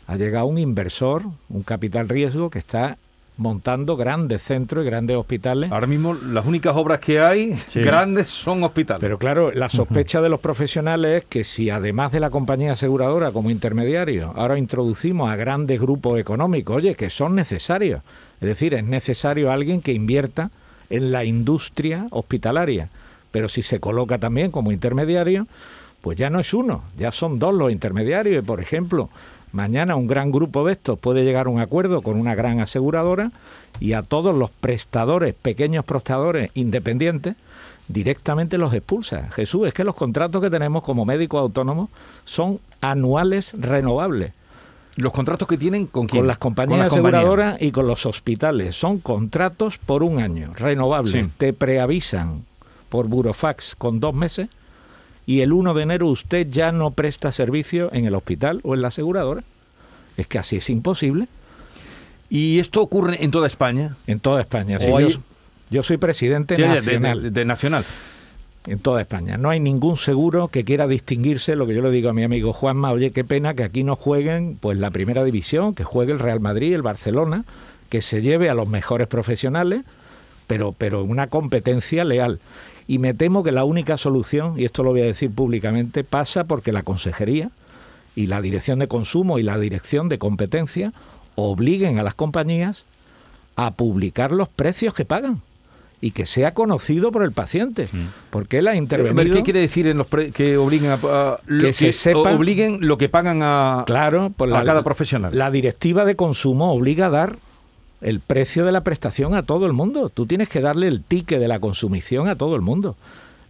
ha 0.08 0.18
llegado 0.18 0.46
un 0.48 0.58
inversor, 0.58 1.24
un 1.50 1.64
capital 1.64 2.10
riesgo 2.10 2.50
que 2.50 2.60
está 2.60 2.98
montando 3.38 3.98
grandes 3.98 4.42
centros 4.42 4.84
y 4.84 4.88
grandes 4.88 5.18
hospitales. 5.18 5.72
Ahora 5.72 5.88
mismo 5.88 6.14
las 6.14 6.46
únicas 6.46 6.76
obras 6.76 7.00
que 7.00 7.20
hay 7.20 7.56
Sí. 7.68 7.82
grandes 7.82 8.28
son 8.28 8.64
hospitales. 8.64 9.02
Pero 9.02 9.18
claro, 9.18 9.52
la 9.52 9.70
sospecha 9.70 10.22
de 10.22 10.30
los 10.30 10.40
profesionales 10.40 11.24
es 11.24 11.28
que 11.30 11.44
si 11.44 11.70
además 11.70 12.12
de 12.12 12.20
la 12.22 12.30
compañía 12.30 12.72
aseguradora 12.74 13.32
como 13.32 13.50
intermediario, 13.50 14.32
ahora 14.36 14.58
introducimos 14.58 15.30
a 15.30 15.36
grandes 15.36 15.80
grupos 15.82 16.20
económicos, 16.20 16.78
oye, 16.78 16.96
que 16.96 17.10
son 17.10 17.36
necesarios. 17.36 18.02
Es 18.40 18.48
decir, 18.48 18.74
es 18.74 18.84
necesario 18.84 19.52
alguien 19.52 19.82
que 19.82 19.94
invierta 19.94 20.52
en 20.90 21.12
la 21.12 21.24
industria 21.26 22.08
hospitalaria. 22.12 22.90
Pero 23.32 23.50
si 23.50 23.62
se 23.64 23.80
coloca 23.82 24.18
también 24.18 24.52
como 24.52 24.72
intermediario, 24.72 25.48
pues 26.06 26.20
ya 26.20 26.30
no 26.30 26.40
es 26.40 26.54
uno, 26.54 26.84
ya 27.00 27.12
son 27.12 27.40
dos 27.40 27.52
los 27.52 27.72
intermediarios. 27.72 28.44
Y 28.44 28.46
por 28.46 28.62
ejemplo, 28.62 29.10
mañana 29.54 29.96
un 29.96 30.06
gran 30.06 30.32
grupo 30.32 30.64
de 30.64 30.74
estos 30.74 31.00
puede 31.00 31.24
llegar 31.24 31.48
a 31.48 31.50
un 31.50 31.60
acuerdo 31.60 32.04
con 32.04 32.20
una 32.20 32.36
gran 32.36 32.60
aseguradora 32.60 33.32
y 33.80 33.94
a 33.94 34.04
todos 34.04 34.36
los 34.36 34.52
prestadores, 34.52 35.34
pequeños 35.34 35.84
prestadores 35.84 36.52
independientes, 36.54 37.36
directamente 37.88 38.60
los 38.60 38.72
expulsa. 38.76 39.32
Jesús, 39.32 39.68
es 39.68 39.74
que 39.74 39.84
los 39.84 39.96
contratos 39.96 40.44
que 40.44 40.52
tenemos 40.52 40.84
como 40.84 41.06
médicos 41.06 41.40
autónomos 41.40 41.90
son 42.24 42.60
anuales 42.82 43.56
renovables. 43.58 44.32
los 44.98 45.12
contratos 45.12 45.48
que 45.48 45.58
tienen 45.58 45.88
con 45.88 46.06
quién? 46.06 46.22
Con 46.22 46.28
las 46.28 46.38
compañías 46.38 46.78
Con 46.78 46.86
las 46.86 46.94
compañías. 46.94 47.20
aseguradoras 47.24 47.62
y 47.64 47.72
con 47.72 47.88
los 47.88 48.06
hospitales. 48.06 48.76
Son 48.76 49.00
contratos 49.00 49.80
por 49.80 50.04
un 50.04 50.22
año, 50.22 50.54
renovables. 50.56 51.14
Sí. 51.14 51.32
Te 51.36 51.52
preavisan 51.52 52.46
por 52.90 53.08
burofax 53.08 53.76
con 53.76 54.00
dos 54.00 54.14
meses 54.14 54.50
y 55.26 55.42
el 55.42 55.54
1 55.54 55.74
de 55.74 55.84
enero 55.84 56.08
usted 56.08 56.48
ya 56.50 56.72
no 56.72 56.92
presta 56.92 57.32
servicio 57.32 57.90
en 57.94 58.06
el 58.06 58.16
hospital 58.16 58.60
o 58.64 58.76
en 58.76 58.82
la 58.82 58.90
aseguradora. 58.90 59.44
Es 60.18 60.28
que 60.28 60.40
así 60.40 60.58
es 60.58 60.70
imposible 60.70 61.28
¿Y 62.30 62.60
esto 62.60 62.82
ocurre 62.82 63.24
en 63.24 63.30
toda 63.32 63.46
España? 63.48 63.96
en 64.08 64.20
toda 64.20 64.42
España. 64.42 64.80
Sí, 64.80 64.88
hay- 64.92 65.10
yo, 65.10 65.20
yo 65.70 65.84
soy 65.84 65.98
presidente 65.98 66.56
Sí, 66.56 66.62
de- 66.64 66.68
de- 66.70 66.76
nacional 66.76 67.22
de- 67.24 67.30
de 67.32 67.46
nacional. 67.46 67.86
en 68.68 68.80
toda 68.80 69.02
España. 69.02 69.38
No 69.38 69.52
hay 69.52 69.60
ningún 69.60 69.96
seguro 69.96 70.48
que 70.48 70.64
quiera 70.64 70.88
distinguirse, 70.88 71.56
lo 71.56 71.68
que 71.68 71.76
yo 71.76 71.84
le 71.84 71.92
digo 71.92 72.10
a 72.10 72.14
mi 72.14 72.24
amigo 72.24 72.52
Juanma, 72.52 72.92
oye, 72.92 73.12
qué 73.12 73.24
pena 73.24 73.54
que 73.54 73.64
aquí 73.64 73.84
no 73.84 73.96
jueguen 73.96 74.58
pues 74.60 74.80
la 74.80 74.90
primera 74.90 75.24
división, 75.24 75.76
que 75.76 75.84
juegue 75.84 76.14
el 76.14 76.20
Real 76.20 76.40
Madrid, 76.40 76.74
el 76.74 76.82
Barcelona, 76.82 77.46
que 77.90 78.02
se 78.02 78.24
lleve 78.24 78.50
a 78.50 78.56
los 78.56 78.68
mejores 78.68 79.08
profesionales, 79.08 79.84
pero, 80.48 80.72
pero 80.76 81.04
una 81.04 81.28
competencia 81.28 82.04
leal. 82.06 82.40
Y 82.88 83.00
me 83.00 83.14
temo 83.14 83.44
que 83.44 83.52
la 83.52 83.64
única 83.64 83.98
solución, 83.98 84.60
y 84.60 84.66
esto 84.66 84.84
lo 84.84 84.92
voy 84.92 85.02
a 85.02 85.06
decir 85.06 85.32
públicamente, 85.32 86.04
pasa 86.04 86.44
porque 86.44 86.72
la 86.72 86.84
consejería 86.84 87.50
y 88.16 88.28
la 88.28 88.42
dirección 88.42 88.80
de 88.80 88.88
consumo 88.88 89.40
y 89.40 89.44
la 89.44 89.58
dirección 89.58 90.08
de 90.08 90.20
competencia 90.20 90.94
obliguen 91.36 92.00
a 92.00 92.04
las 92.04 92.16
compañías 92.16 92.86
a 93.56 93.72
publicar 93.72 94.32
los 94.32 94.50
precios 94.50 94.94
que 94.94 95.04
pagan 95.06 95.42
y 96.02 96.12
que 96.12 96.26
sea 96.26 96.54
conocido 96.54 97.12
por 97.12 97.24
el 97.24 97.32
paciente. 97.32 97.88
Porque 98.30 98.60
él 98.60 98.68
ha 98.68 98.72
ver, 98.72 98.78
intervenido. 98.82 99.36
¿Qué 99.38 99.44
quiere 99.44 99.62
decir 99.62 99.88
en 99.88 99.98
los 99.98 100.08
pre- 100.08 100.32
que 100.32 100.56
obliguen 100.58 100.92
a, 100.92 101.38
Que 101.62 101.74
se 101.74 101.92
sepa- 101.94 102.36
obliguen 102.36 102.80
lo 102.82 102.98
que 102.98 103.10
pagan 103.10 103.40
a, 103.42 103.84
Claro, 103.88 104.30
por 104.36 104.54
a 104.54 104.64
cada 104.64 104.84
profesional? 104.84 105.36
La 105.36 105.50
directiva 105.50 106.06
de 106.06 106.16
consumo 106.16 106.72
obliga 106.72 107.08
a 107.08 107.10
dar 107.10 107.38
el 108.02 108.20
precio 108.20 108.66
de 108.66 108.72
la 108.72 108.82
prestación 108.82 109.36
a 109.36 109.44
todo 109.44 109.66
el 109.66 109.74
mundo. 109.74 110.10
Tú 110.10 110.26
tienes 110.26 110.50
que 110.50 110.62
darle 110.62 110.88
el 110.88 111.02
ticket 111.02 111.40
de 111.40 111.48
la 111.48 111.60
consumición 111.60 112.28
a 112.28 112.36
todo 112.36 112.56
el 112.56 112.62
mundo. 112.62 112.96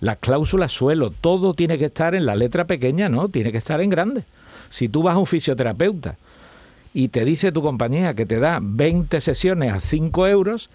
Las 0.01 0.17
cláusulas 0.17 0.71
suelo, 0.71 1.09
todo 1.09 1.53
tiene 1.53 1.77
que 1.77 1.85
estar 1.85 2.15
en 2.15 2.25
la 2.25 2.35
letra 2.35 2.65
pequeña, 2.65 3.09
no, 3.09 3.29
tiene 3.29 3.51
que 3.51 3.57
estar 3.57 3.81
en 3.81 3.89
grande. 3.89 4.23
Si 4.69 4.89
tú 4.89 5.03
vas 5.03 5.15
a 5.15 5.19
un 5.19 5.25
fisioterapeuta 5.25 6.17
y 6.93 7.07
te 7.09 7.25
dice 7.25 7.51
tu 7.51 7.61
compañía 7.61 8.13
que 8.13 8.25
te 8.25 8.39
da 8.39 8.59
20 8.61 9.21
sesiones 9.21 9.73
a 9.73 9.79
5 9.79 10.27
euros, 10.27 10.69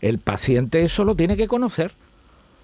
el 0.00 0.18
paciente 0.18 0.84
eso 0.84 1.04
lo 1.04 1.14
tiene 1.14 1.36
que 1.36 1.48
conocer 1.48 1.92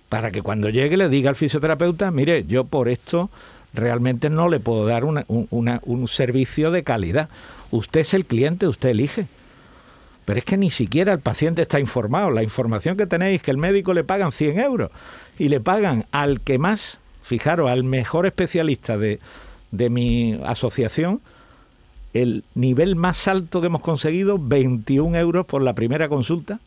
para 0.08 0.30
que 0.30 0.42
cuando 0.42 0.68
llegue 0.68 0.98
le 0.98 1.08
diga 1.08 1.30
al 1.30 1.36
fisioterapeuta, 1.36 2.10
mire, 2.10 2.44
yo 2.44 2.64
por 2.64 2.90
esto 2.90 3.30
realmente 3.72 4.28
no 4.28 4.50
le 4.50 4.60
puedo 4.60 4.84
dar 4.84 5.04
un 5.04 6.08
servicio 6.08 6.70
de 6.70 6.84
calidad. 6.84 7.30
Usted 7.70 8.00
es 8.00 8.12
el 8.12 8.26
cliente, 8.26 8.68
usted 8.68 8.90
elige. 8.90 9.26
Pero 10.24 10.38
es 10.38 10.44
que 10.44 10.56
ni 10.56 10.70
siquiera 10.70 11.12
el 11.12 11.18
paciente 11.18 11.62
está 11.62 11.80
informado. 11.80 12.30
La 12.30 12.42
información 12.42 12.96
que 12.96 13.06
tenéis 13.06 13.36
es 13.36 13.42
que 13.42 13.50
el 13.50 13.56
médico 13.56 13.92
le 13.94 14.04
pagan 14.04 14.32
100 14.32 14.60
euros 14.60 14.90
y 15.38 15.48
le 15.48 15.60
pagan 15.60 16.04
al 16.12 16.40
que 16.40 16.58
más, 16.58 16.98
fijaros, 17.22 17.70
al 17.70 17.84
mejor 17.84 18.26
especialista 18.26 18.96
de, 18.96 19.18
de 19.72 19.90
mi 19.90 20.38
asociación, 20.44 21.20
el 22.14 22.44
nivel 22.54 22.94
más 22.94 23.26
alto 23.26 23.60
que 23.60 23.66
hemos 23.66 23.82
conseguido, 23.82 24.38
21 24.38 25.16
euros 25.18 25.46
por 25.46 25.62
la 25.62 25.74
primera 25.74 26.08
consulta 26.08 26.60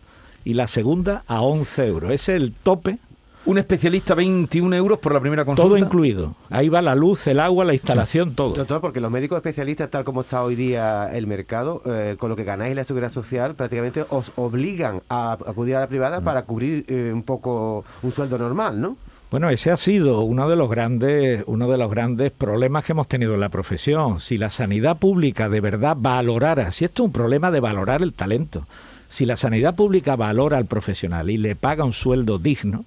y 0.44 0.54
la 0.54 0.68
segunda 0.68 1.24
a 1.28 1.42
11 1.42 1.86
euros. 1.86 2.12
Ese 2.12 2.36
es 2.36 2.42
el 2.42 2.52
tope, 2.52 2.98
Un 3.46 3.60
especialista 3.60 4.16
21 4.16 4.76
euros 4.76 4.98
por 4.98 5.14
la 5.14 5.20
primera 5.20 5.46
consulta. 5.46 5.68
todo 5.70 5.78
incluido. 5.78 6.36
Ahí 6.50 6.68
va 6.68 6.82
la 6.82 6.96
luz, 6.96 7.28
el 7.28 7.40
agua, 7.40 7.64
la 7.64 7.74
instalación, 7.74 8.34
todo. 8.34 8.56
Doctor, 8.56 8.82
porque 8.82 9.00
los 9.00 9.12
médicos 9.12 9.38
especialistas, 9.38 9.92
tal 9.92 10.04
como 10.04 10.22
está 10.22 10.44
hoy 10.44 10.56
día 10.56 11.10
el 11.14 11.28
mercado, 11.28 11.82
eh, 11.86 12.16
con 12.18 12.30
lo 12.30 12.36
que 12.36 12.44
ganáis 12.44 12.72
en 12.72 12.78
la 12.78 12.84
seguridad 12.84 13.12
social, 13.12 13.54
prácticamente 13.54 14.04
os 14.10 14.32
obligan 14.36 15.02
a 15.10 15.34
acudir 15.34 15.76
a 15.76 15.82
la 15.82 15.88
privada 15.88 16.22
para 16.22 16.44
cubrir 16.46 16.86
eh, 16.88 17.12
un 17.14 17.22
poco 17.22 17.86
un 18.02 18.12
sueldo 18.12 18.40
normal, 18.40 18.82
¿no? 18.82 18.98
Bueno, 19.30 19.50
ese 19.50 19.70
ha 19.70 19.78
sido 19.78 20.22
uno 20.22 20.48
de 20.50 20.56
los 20.56 20.70
grandes, 20.70 21.44
uno 21.46 21.68
de 21.68 21.78
los 21.78 21.92
grandes 21.92 22.32
problemas 22.32 22.84
que 22.84 22.94
hemos 22.94 23.08
tenido 23.08 23.34
en 23.34 23.42
la 23.42 23.50
profesión. 23.50 24.20
Si 24.20 24.38
la 24.38 24.50
sanidad 24.50 24.98
pública 24.98 25.50
de 25.50 25.62
verdad 25.62 25.98
valorara, 26.00 26.72
si 26.72 26.86
esto 26.86 27.04
es 27.04 27.08
un 27.08 27.14
problema 27.14 27.52
de 27.52 27.60
valorar 27.60 28.02
el 28.02 28.14
talento, 28.14 28.66
si 29.08 29.26
la 29.26 29.38
sanidad 29.38 29.76
pública 29.76 30.16
valora 30.16 30.58
al 30.58 30.66
profesional 30.66 31.30
y 31.30 31.38
le 31.38 31.56
paga 31.56 31.84
un 31.84 31.94
sueldo 31.94 32.38
digno, 32.38 32.86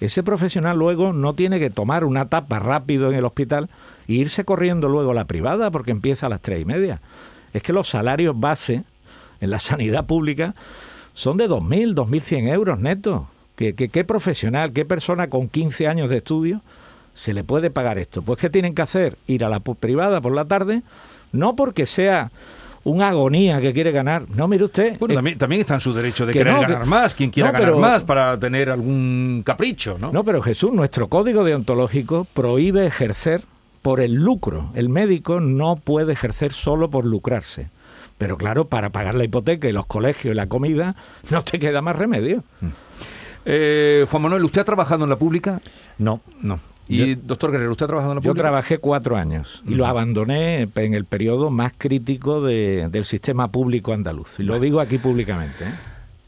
ese 0.00 0.22
profesional 0.22 0.78
luego 0.78 1.12
no 1.12 1.34
tiene 1.34 1.58
que 1.58 1.70
tomar 1.70 2.04
una 2.04 2.28
tapa 2.28 2.58
rápido 2.58 3.10
en 3.10 3.16
el 3.16 3.24
hospital 3.24 3.68
e 4.06 4.14
irse 4.14 4.44
corriendo 4.44 4.88
luego 4.88 5.10
a 5.10 5.14
la 5.14 5.26
privada 5.26 5.70
porque 5.70 5.90
empieza 5.90 6.26
a 6.26 6.28
las 6.28 6.40
tres 6.40 6.62
y 6.62 6.64
media. 6.64 7.00
Es 7.52 7.62
que 7.62 7.72
los 7.72 7.88
salarios 7.88 8.38
base 8.38 8.84
en 9.40 9.50
la 9.50 9.58
sanidad 9.58 10.06
pública 10.06 10.54
son 11.14 11.36
de 11.36 11.48
2.000, 11.48 11.94
2.100 11.94 12.52
euros 12.52 12.78
netos. 12.78 13.22
¿Qué, 13.56 13.74
qué, 13.74 14.04
profesional, 14.04 14.72
qué 14.72 14.84
persona 14.84 15.28
con 15.28 15.48
15 15.48 15.88
años 15.88 16.10
de 16.10 16.18
estudio 16.18 16.62
se 17.12 17.34
le 17.34 17.42
puede 17.42 17.70
pagar 17.72 17.98
esto? 17.98 18.22
Pues 18.22 18.38
¿qué 18.38 18.50
tienen 18.50 18.72
que 18.72 18.82
hacer? 18.82 19.18
Ir 19.26 19.44
a 19.44 19.48
la 19.48 19.58
privada 19.58 20.20
por 20.20 20.32
la 20.32 20.44
tarde, 20.44 20.82
no 21.32 21.56
porque 21.56 21.84
sea 21.84 22.30
una 22.84 23.08
agonía 23.08 23.60
que 23.60 23.72
quiere 23.72 23.90
ganar. 23.92 24.24
No, 24.30 24.48
mire 24.48 24.64
usted. 24.64 24.98
Bueno, 24.98 25.12
eh, 25.14 25.16
también, 25.16 25.38
también 25.38 25.60
está 25.60 25.74
en 25.74 25.80
su 25.80 25.92
derecho 25.92 26.24
de 26.26 26.32
que 26.32 26.38
querer 26.40 26.54
no, 26.54 26.60
que- 26.60 26.66
ganar 26.72 26.86
más, 26.86 27.14
quien 27.14 27.30
quiera 27.30 27.52
No, 27.52 27.58
ganar 27.58 27.76
más 27.76 28.02
para 28.04 28.38
tener 28.38 28.70
algún 28.70 29.42
capricho, 29.44 29.96
¿no? 30.00 30.12
No, 30.12 30.24
pero 30.24 30.40
Jesús, 30.42 30.72
nuestro 30.72 31.08
código 31.08 31.44
deontológico 31.44 32.26
prohíbe 32.34 32.86
ejercer 32.86 33.42
por 33.82 34.00
el 34.00 34.14
lucro. 34.14 34.70
El 34.74 34.88
médico 34.88 35.40
no 35.40 35.76
puede 35.76 36.12
ejercer 36.14 36.52
solo 36.52 36.90
por 36.90 37.04
lucrarse. 37.04 37.68
Pero 38.18 38.36
claro, 38.36 38.66
para 38.66 38.90
pagar 38.90 39.14
la 39.14 39.24
hipoteca 39.24 39.68
y 39.68 39.72
los 39.72 39.86
colegios 39.86 40.32
y 40.34 40.36
la 40.36 40.46
comida, 40.48 40.96
no 41.30 41.42
te 41.42 41.58
queda 41.58 41.82
más 41.82 41.96
remedio. 41.96 42.42
Eh, 43.44 44.06
Juan 44.10 44.22
Manuel, 44.22 44.44
¿usted 44.44 44.60
ha 44.62 44.64
trabajado 44.64 45.04
en 45.04 45.10
la 45.10 45.16
pública? 45.16 45.60
No. 45.98 46.20
No. 46.42 46.58
Y, 46.88 47.14
Yo- 47.14 47.20
doctor 47.24 47.52
Guerrero, 47.52 47.70
¿usted 47.72 47.84
ha 47.84 47.88
trabajado 47.88 48.12
en 48.12 48.16
la 48.16 48.22
Yo 48.22 48.30
pública? 48.30 48.42
trabajé 48.44 48.78
cuatro 48.78 49.16
años 49.16 49.62
y 49.68 49.74
lo 49.74 49.86
abandoné 49.86 50.68
en 50.74 50.94
el 50.94 51.04
periodo 51.04 51.50
más 51.50 51.72
crítico 51.76 52.40
de- 52.42 52.88
del 52.90 53.04
sistema 53.04 53.48
público 53.52 53.92
andaluz. 53.92 54.40
Y 54.40 54.44
lo 54.44 54.58
digo 54.58 54.80
aquí 54.80 54.98
públicamente. 54.98 55.64
¿eh? 55.64 55.72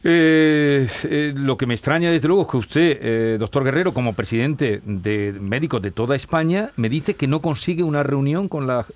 Eh, 0.03 0.89
eh, 1.05 1.33
lo 1.37 1.59
que 1.59 1.67
me 1.67 1.75
extraña, 1.75 2.11
desde 2.11 2.27
luego, 2.27 2.43
es 2.43 2.49
que 2.49 2.57
usted, 2.57 2.99
eh, 3.03 3.37
doctor 3.39 3.65
Guerrero, 3.65 3.93
como 3.93 4.15
presidente 4.15 4.81
de 4.87 5.35
médicos 5.39 5.83
de 5.83 5.91
toda 5.91 6.17
España, 6.17 6.71
me 6.77 6.89
dice 6.89 7.15
que 7.15 7.27
no 7.27 7.41
consigue 7.41 7.83
una 7.83 8.03
reunión 8.03 8.49
con 8.49 8.67
las... 8.67 8.87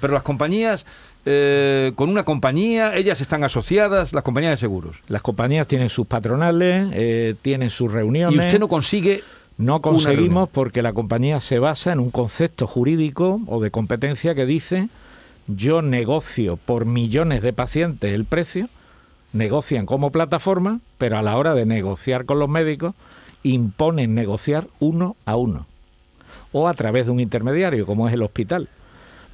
pero 0.00 0.14
las 0.14 0.22
compañías, 0.22 0.86
con 1.96 2.08
una 2.08 2.22
compañía, 2.24 2.94
ellas 2.94 3.20
están 3.20 3.42
asociadas, 3.44 4.12
las 4.12 4.22
compañías 4.22 4.52
de 4.52 4.56
seguros. 4.58 4.98
Las 5.08 5.22
compañías 5.22 5.66
tienen 5.66 5.88
sus 5.88 6.06
patronales, 6.06 7.36
tienen 7.42 7.68
sus 7.70 7.92
reuniones. 7.92 8.36
Y 8.36 8.38
usted 8.46 8.60
no 8.60 8.68
consigue... 8.68 9.22
No 9.58 9.80
conseguimos 9.80 10.50
porque 10.50 10.82
la 10.82 10.92
compañía 10.92 11.40
se 11.40 11.58
basa 11.58 11.92
en 11.92 12.00
un 12.00 12.10
concepto 12.10 12.66
jurídico 12.66 13.40
o 13.46 13.60
de 13.60 13.70
competencia 13.70 14.34
que 14.34 14.44
dice 14.44 14.88
yo 15.46 15.80
negocio 15.80 16.56
por 16.56 16.84
millones 16.84 17.40
de 17.40 17.52
pacientes 17.52 18.12
el 18.12 18.24
precio, 18.24 18.68
negocian 19.32 19.86
como 19.86 20.10
plataforma, 20.10 20.80
pero 20.98 21.18
a 21.18 21.22
la 21.22 21.36
hora 21.36 21.54
de 21.54 21.64
negociar 21.64 22.26
con 22.26 22.38
los 22.38 22.48
médicos 22.48 22.94
imponen 23.42 24.14
negociar 24.14 24.66
uno 24.80 25.16
a 25.24 25.36
uno 25.36 25.66
o 26.52 26.68
a 26.68 26.74
través 26.74 27.06
de 27.06 27.12
un 27.12 27.20
intermediario 27.20 27.86
como 27.86 28.08
es 28.08 28.14
el 28.14 28.22
hospital. 28.22 28.68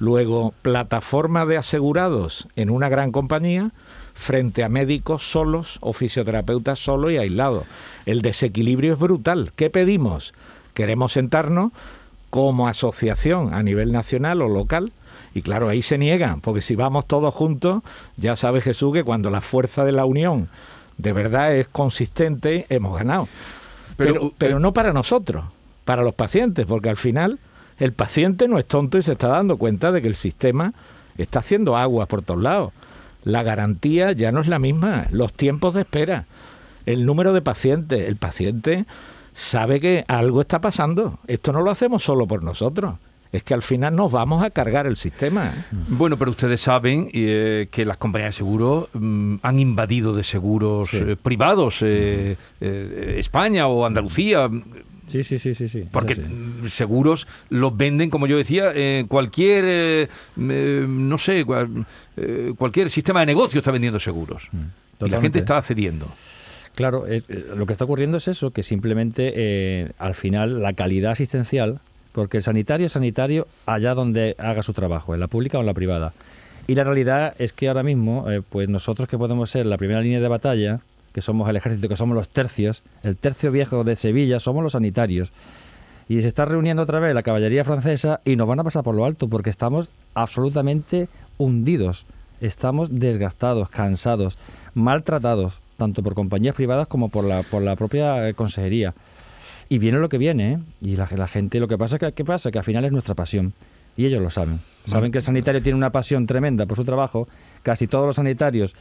Luego, 0.03 0.53
plataforma 0.61 1.45
de 1.45 1.55
asegurados 1.55 2.49
en 2.57 2.69
una 2.69 2.89
gran 2.89 3.13
compañía 3.13 3.71
frente 4.13 4.65
a 4.65 4.67
médicos 4.67 5.31
solos 5.31 5.77
o 5.79 5.93
fisioterapeutas 5.93 6.79
solos 6.79 7.13
y 7.13 7.17
aislados. 7.19 7.63
El 8.05 8.21
desequilibrio 8.21 8.95
es 8.95 8.99
brutal. 8.99 9.53
¿Qué 9.55 9.69
pedimos? 9.69 10.33
Queremos 10.73 11.13
sentarnos 11.13 11.71
como 12.29 12.67
asociación 12.67 13.53
a 13.53 13.63
nivel 13.63 13.93
nacional 13.93 14.41
o 14.41 14.49
local. 14.49 14.91
Y 15.33 15.41
claro, 15.41 15.69
ahí 15.69 15.81
se 15.81 15.97
niegan, 15.97 16.41
porque 16.41 16.59
si 16.59 16.75
vamos 16.75 17.07
todos 17.07 17.33
juntos, 17.33 17.81
ya 18.17 18.35
sabe 18.35 18.59
Jesús 18.59 18.91
que 18.91 19.05
cuando 19.05 19.29
la 19.29 19.39
fuerza 19.39 19.85
de 19.85 19.93
la 19.93 20.03
unión 20.03 20.49
de 20.97 21.13
verdad 21.13 21.55
es 21.55 21.69
consistente, 21.69 22.65
hemos 22.67 22.97
ganado. 22.97 23.29
Pero, 23.95 24.13
Pero, 24.15 24.33
pero 24.37 24.59
no 24.59 24.73
para 24.73 24.91
nosotros, 24.91 25.45
para 25.85 26.03
los 26.03 26.13
pacientes, 26.13 26.65
porque 26.65 26.89
al 26.89 26.97
final 26.97 27.39
el 27.79 27.93
paciente 27.93 28.47
no 28.47 28.57
es 28.59 28.65
tonto 28.65 28.97
y 28.97 29.01
se 29.01 29.13
está 29.13 29.27
dando 29.29 29.57
cuenta 29.57 29.91
de 29.91 30.01
que 30.01 30.07
el 30.07 30.15
sistema 30.15 30.73
está 31.17 31.39
haciendo 31.39 31.75
aguas 31.77 32.07
por 32.07 32.21
todos 32.21 32.41
lados. 32.41 32.71
La 33.23 33.43
garantía 33.43 34.11
ya 34.11 34.31
no 34.31 34.41
es 34.41 34.47
la 34.47 34.59
misma, 34.59 35.07
los 35.11 35.31
tiempos 35.33 35.73
de 35.73 35.81
espera, 35.81 36.25
el 36.85 37.05
número 37.05 37.31
de 37.33 37.41
pacientes, 37.41 38.07
el 38.07 38.17
paciente 38.17 38.85
sabe 39.33 39.79
que 39.79 40.03
algo 40.07 40.41
está 40.41 40.59
pasando. 40.59 41.19
Esto 41.27 41.53
no 41.53 41.61
lo 41.61 41.71
hacemos 41.71 42.03
solo 42.03 42.27
por 42.27 42.43
nosotros. 42.43 42.95
Es 43.31 43.41
que 43.43 43.55
al 43.55 43.63
final 43.63 43.95
nos 43.95 44.11
vamos 44.11 44.43
a 44.43 44.51
cargar 44.51 44.85
el 44.85 44.95
sistema. 44.95 45.65
Bueno, 45.87 46.17
pero 46.17 46.29
ustedes 46.29 46.61
saben 46.61 47.09
eh, 47.13 47.67
que 47.71 47.83
las 47.83 47.97
compañías 47.97 48.35
de 48.35 48.37
seguros 48.37 48.89
mm, 48.93 49.37
han 49.41 49.57
invadido 49.59 50.13
de 50.13 50.23
seguros 50.23 50.89
Sí. 50.91 50.97
eh, 51.01 51.15
privados 51.15 51.79
eh, 51.81 52.37
España 53.17 53.65
o 53.65 53.87
Andalucía, 53.87 54.47
Sí, 55.07 55.23
sí, 55.23 55.37
sí, 55.39 55.53
sí. 55.53 55.67
sí. 55.67 55.85
porque 55.91 56.15
mm, 56.15 56.67
seguros 56.69 57.27
los 57.49 57.75
venden, 57.75 58.09
como 58.09 58.25
yo 58.27 58.37
decía, 58.37 58.71
eh, 58.73 59.05
cualquier, 59.07 59.63
eh, 59.67 60.07
eh, 60.39 60.85
no 60.87 61.17
sé, 61.17 61.43
cual- 61.45 61.85
eh, 62.17 62.53
cualquier 62.57 62.89
sistema 62.89 63.19
de 63.21 63.25
negocio 63.27 63.59
está 63.59 63.71
vendiendo 63.71 63.99
seguros. 63.99 64.49
Y 64.99 65.09
la 65.09 65.19
gente 65.21 65.39
está 65.39 65.57
accediendo. 65.57 66.07
Claro, 66.75 67.05
lo 67.55 67.65
que 67.65 67.73
está 67.73 67.85
ocurriendo 67.85 68.17
es 68.17 68.27
eso, 68.27 68.51
que 68.51 68.63
simplemente 68.63 69.91
al 69.99 70.15
final 70.15 70.61
la 70.61 70.73
calidad 70.73 71.11
asistencial, 71.11 71.79
porque 72.13 72.37
el 72.37 72.43
sanitario 72.43 72.87
es 72.87 72.93
sanitario 72.93 73.47
allá 73.65 73.93
donde 73.93 74.35
haga 74.39 74.63
su 74.63 74.73
trabajo, 74.73 75.13
en 75.13 75.19
la 75.19 75.27
pública 75.27 75.57
o 75.57 75.61
en 75.61 75.67
la 75.67 75.73
privada. 75.73 76.13
Y 76.65 76.75
la 76.75 76.83
realidad 76.83 77.35
es 77.37 77.51
que 77.53 77.67
ahora 77.67 77.83
mismo, 77.83 78.25
pues 78.49 78.69
nosotros 78.69 79.07
que 79.09 79.17
podemos 79.17 79.49
ser 79.51 79.65
la 79.65 79.77
primera 79.77 80.01
línea 80.01 80.19
de 80.21 80.27
batalla, 80.27 80.79
que 81.13 81.21
somos 81.21 81.47
el 81.47 81.55
ejército, 81.55 81.87
que 81.87 81.95
somos 81.95 82.15
los 82.15 82.27
tercios, 82.27 82.83
el 83.03 83.15
tercio 83.15 83.51
viejo 83.51 83.83
de 83.83 83.95
Sevilla, 83.95 84.39
somos 84.39 84.63
los 84.63 84.73
sanitarios. 84.73 85.31
Y 86.09 86.21
se 86.21 86.27
está 86.27 86.45
reuniendo 86.45 86.83
otra 86.83 86.99
vez 86.99 87.13
la 87.15 87.23
caballería 87.23 87.63
francesa 87.63 88.19
y 88.25 88.35
nos 88.35 88.47
van 88.47 88.59
a 88.59 88.63
pasar 88.63 88.83
por 88.83 88.95
lo 88.95 89.05
alto 89.05 89.29
porque 89.29 89.49
estamos 89.49 89.91
absolutamente 90.15 91.07
hundidos. 91.37 92.05
Estamos 92.41 92.99
desgastados, 92.99 93.69
cansados, 93.69 94.37
maltratados, 94.73 95.61
tanto 95.77 96.03
por 96.03 96.13
compañías 96.13 96.55
privadas 96.55 96.87
como 96.87 97.07
por 97.07 97.23
la, 97.23 97.43
por 97.43 97.61
la 97.61 97.77
propia 97.77 98.27
eh, 98.27 98.33
consejería. 98.33 98.93
Y 99.69 99.77
viene 99.77 99.99
lo 99.99 100.09
que 100.09 100.17
viene, 100.17 100.53
¿eh? 100.53 100.59
Y 100.81 100.95
la, 100.97 101.07
la 101.15 101.27
gente, 101.27 101.59
lo 101.59 101.69
que 101.69 101.77
pasa, 101.77 101.97
que, 101.97 102.11
¿qué 102.11 102.25
pasa? 102.25 102.51
Que 102.51 102.57
al 102.57 102.65
final 102.65 102.83
es 102.83 102.91
nuestra 102.91 103.15
pasión. 103.15 103.53
Y 103.95 104.05
ellos 104.05 104.21
lo 104.21 104.29
saben. 104.29 104.59
Saben 104.85 105.11
que 105.11 105.19
el 105.19 105.23
sanitario 105.23 105.61
tiene 105.61 105.77
una 105.77 105.91
pasión 105.91 106.25
tremenda 106.25 106.65
por 106.65 106.75
su 106.75 106.83
trabajo. 106.83 107.27
Casi 107.61 107.87
todos 107.87 108.05
los 108.05 108.17
sanitarios 108.17 108.75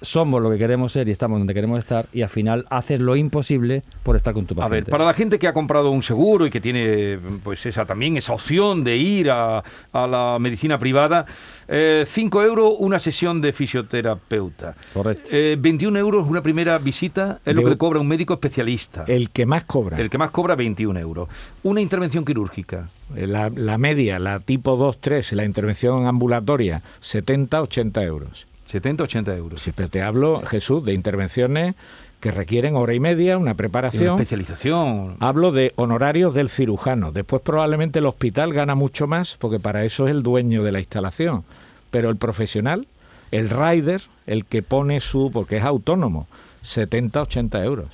somos 0.00 0.42
lo 0.42 0.50
que 0.50 0.58
queremos 0.58 0.92
ser 0.92 1.08
y 1.08 1.10
estamos 1.10 1.38
donde 1.38 1.54
queremos 1.54 1.78
estar. 1.78 2.06
Y 2.12 2.22
al 2.22 2.28
final 2.28 2.66
haces 2.70 3.00
lo 3.00 3.16
imposible 3.16 3.82
por 4.02 4.16
estar 4.16 4.34
con 4.34 4.46
tu 4.46 4.54
A 4.54 4.56
paciente. 4.58 4.84
ver, 4.86 4.90
para 4.90 5.04
la 5.04 5.14
gente 5.14 5.38
que 5.38 5.48
ha 5.48 5.52
comprado 5.52 5.90
un 5.90 6.02
seguro 6.02 6.46
y 6.46 6.50
que 6.50 6.60
tiene 6.60 7.18
pues 7.42 7.64
esa 7.66 7.84
también 7.86 8.16
esa 8.16 8.32
opción 8.32 8.84
de 8.84 8.96
ir 8.96 9.30
a, 9.30 9.62
a 9.92 10.06
la 10.06 10.36
medicina 10.40 10.78
privada, 10.78 11.26
5 11.68 12.42
euros 12.44 12.74
una 12.78 12.98
sesión 13.00 13.40
de 13.40 13.52
fisioterapeuta. 13.52 14.74
Correcto. 14.94 15.28
Eh, 15.32 15.56
21 15.58 15.98
euros 15.98 16.26
una 16.28 16.42
primera 16.42 16.78
visita 16.78 17.40
es 17.44 17.54
lo 17.54 17.64
que 17.64 17.76
cobra 17.76 17.98
un 18.00 18.08
médico 18.08 18.34
especialista. 18.34 19.04
El 19.08 19.30
que 19.30 19.46
más 19.46 19.64
cobra. 19.64 19.98
El 19.98 20.10
que 20.10 20.18
más 20.18 20.30
cobra 20.30 20.54
21 20.54 20.98
euros. 21.00 21.28
Una 21.62 21.80
intervención 21.80 22.24
quirúrgica. 22.24 22.88
Eh, 23.16 23.26
La, 23.26 23.50
la 23.50 23.78
media, 23.78 24.18
la 24.18 24.40
tipo 24.40 24.76
2-3, 24.78 25.32
la 25.32 25.44
intervención 25.44 26.06
ambulatoria, 26.06 26.82
70-80 27.02 28.02
euros. 28.04 28.46
70, 28.66 29.04
80 29.04 29.36
euros. 29.36 29.60
Siempre 29.62 29.88
te 29.88 30.02
hablo, 30.02 30.42
Jesús, 30.42 30.84
de 30.84 30.92
intervenciones 30.92 31.74
que 32.20 32.30
requieren 32.30 32.76
hora 32.76 32.94
y 32.94 33.00
media, 33.00 33.36
una 33.36 33.42
Y 33.42 33.42
una 33.50 33.54
preparación. 33.54 34.14
especialización. 34.14 35.16
Hablo 35.20 35.52
de 35.52 35.72
honorarios 35.76 36.34
del 36.34 36.50
cirujano. 36.50 37.12
Después 37.12 37.42
probablemente 37.42 38.00
el 38.00 38.06
hospital 38.06 38.52
gana 38.52 38.74
mucho 38.74 39.06
más 39.06 39.36
porque 39.38 39.60
para 39.60 39.84
eso 39.84 40.08
es 40.08 40.12
el 40.12 40.22
dueño 40.22 40.62
de 40.62 40.72
la 40.72 40.80
instalación. 40.80 41.44
Pero 41.90 42.10
el 42.10 42.16
profesional, 42.16 42.86
el 43.30 43.50
rider, 43.50 44.02
el 44.26 44.44
que 44.44 44.62
pone 44.62 45.00
su, 45.00 45.30
porque 45.32 45.58
es 45.58 45.62
autónomo, 45.62 46.26
70, 46.62 47.22
80 47.22 47.64
euros. 47.64 47.88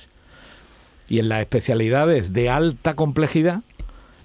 Y 1.07 1.19
en 1.19 1.29
las 1.29 1.41
especialidades 1.41 2.33
de 2.33 2.49
alta 2.49 2.95
complejidad, 2.95 3.61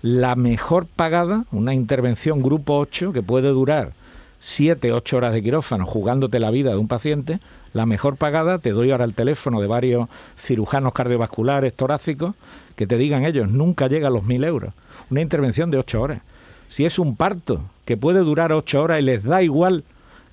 la 0.00 0.36
mejor 0.36 0.86
pagada, 0.86 1.44
una 1.50 1.74
intervención 1.74 2.40
grupo 2.40 2.78
8 2.78 3.12
que 3.12 3.22
puede 3.22 3.48
durar 3.48 3.92
7, 4.40 4.92
8 4.92 5.16
horas 5.16 5.32
de 5.32 5.42
quirófano 5.42 5.86
jugándote 5.86 6.38
la 6.38 6.50
vida 6.50 6.70
de 6.70 6.76
un 6.76 6.88
paciente, 6.88 7.40
la 7.72 7.86
mejor 7.86 8.16
pagada, 8.16 8.58
te 8.58 8.70
doy 8.72 8.90
ahora 8.90 9.04
el 9.04 9.14
teléfono 9.14 9.60
de 9.60 9.66
varios 9.66 10.08
cirujanos 10.38 10.92
cardiovasculares, 10.92 11.74
torácicos, 11.74 12.34
que 12.76 12.86
te 12.86 12.96
digan 12.96 13.24
ellos, 13.24 13.50
nunca 13.50 13.88
llega 13.88 14.08
a 14.08 14.10
los 14.10 14.24
1.000 14.24 14.46
euros. 14.46 14.74
Una 15.10 15.20
intervención 15.20 15.70
de 15.70 15.78
8 15.78 16.00
horas. 16.00 16.22
Si 16.68 16.84
es 16.84 16.98
un 16.98 17.16
parto 17.16 17.62
que 17.84 17.96
puede 17.96 18.20
durar 18.20 18.52
8 18.52 18.82
horas 18.82 19.00
y 19.00 19.02
les 19.02 19.24
da 19.24 19.42
igual 19.42 19.84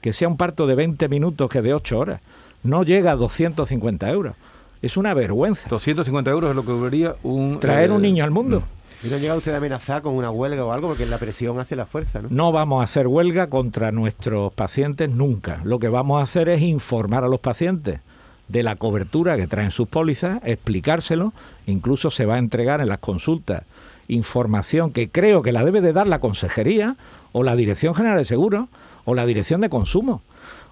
que 0.01 0.13
sea 0.13 0.27
un 0.27 0.37
parto 0.37 0.67
de 0.67 0.75
20 0.75 1.07
minutos 1.09 1.49
que 1.49 1.61
de 1.61 1.73
8 1.73 1.97
horas, 1.97 2.21
no 2.63 2.83
llega 2.83 3.11
a 3.11 3.15
250 3.15 4.09
euros. 4.09 4.35
Es 4.81 4.97
una 4.97 5.13
vergüenza. 5.13 5.67
250 5.69 6.29
euros 6.29 6.49
es 6.51 6.55
lo 6.55 6.61
que 6.61 6.71
cobraría 6.71 7.15
un... 7.23 7.59
Traer 7.59 7.89
eh, 7.89 7.93
un 7.93 8.01
niño 8.01 8.23
al 8.23 8.31
mundo. 8.31 8.63
¿Y 9.03 9.07
no 9.07 9.17
llega 9.17 9.35
usted 9.35 9.53
a 9.53 9.57
amenazar 9.57 10.01
con 10.01 10.15
una 10.15 10.31
huelga 10.31 10.65
o 10.65 10.71
algo? 10.71 10.89
Porque 10.89 11.05
la 11.05 11.17
presión 11.17 11.59
hace 11.59 11.75
la 11.75 11.85
fuerza, 11.85 12.21
¿no? 12.21 12.29
No 12.31 12.51
vamos 12.51 12.81
a 12.81 12.85
hacer 12.85 13.07
huelga 13.07 13.47
contra 13.47 13.91
nuestros 13.91 14.53
pacientes 14.53 15.09
nunca. 15.09 15.61
Lo 15.63 15.79
que 15.79 15.89
vamos 15.89 16.19
a 16.19 16.23
hacer 16.23 16.49
es 16.49 16.61
informar 16.61 17.23
a 17.23 17.27
los 17.27 17.39
pacientes 17.39 17.99
de 18.47 18.63
la 18.63 18.75
cobertura 18.75 19.37
que 19.37 19.47
traen 19.47 19.71
sus 19.71 19.87
pólizas, 19.87 20.39
explicárselo, 20.43 21.33
incluso 21.65 22.11
se 22.11 22.25
va 22.25 22.35
a 22.35 22.39
entregar 22.39 22.81
en 22.81 22.89
las 22.89 22.99
consultas 22.99 23.63
información 24.07 24.91
que 24.91 25.09
creo 25.09 25.41
que 25.41 25.51
la 25.51 25.63
debe 25.63 25.81
de 25.81 25.93
dar 25.93 26.07
la 26.07 26.19
Consejería 26.19 26.95
o 27.31 27.43
la 27.43 27.55
Dirección 27.55 27.95
General 27.95 28.17
de 28.17 28.25
Seguros 28.25 28.67
o 29.03 29.15
la 29.15 29.25
Dirección 29.25 29.61
de 29.61 29.69
Consumo. 29.69 30.21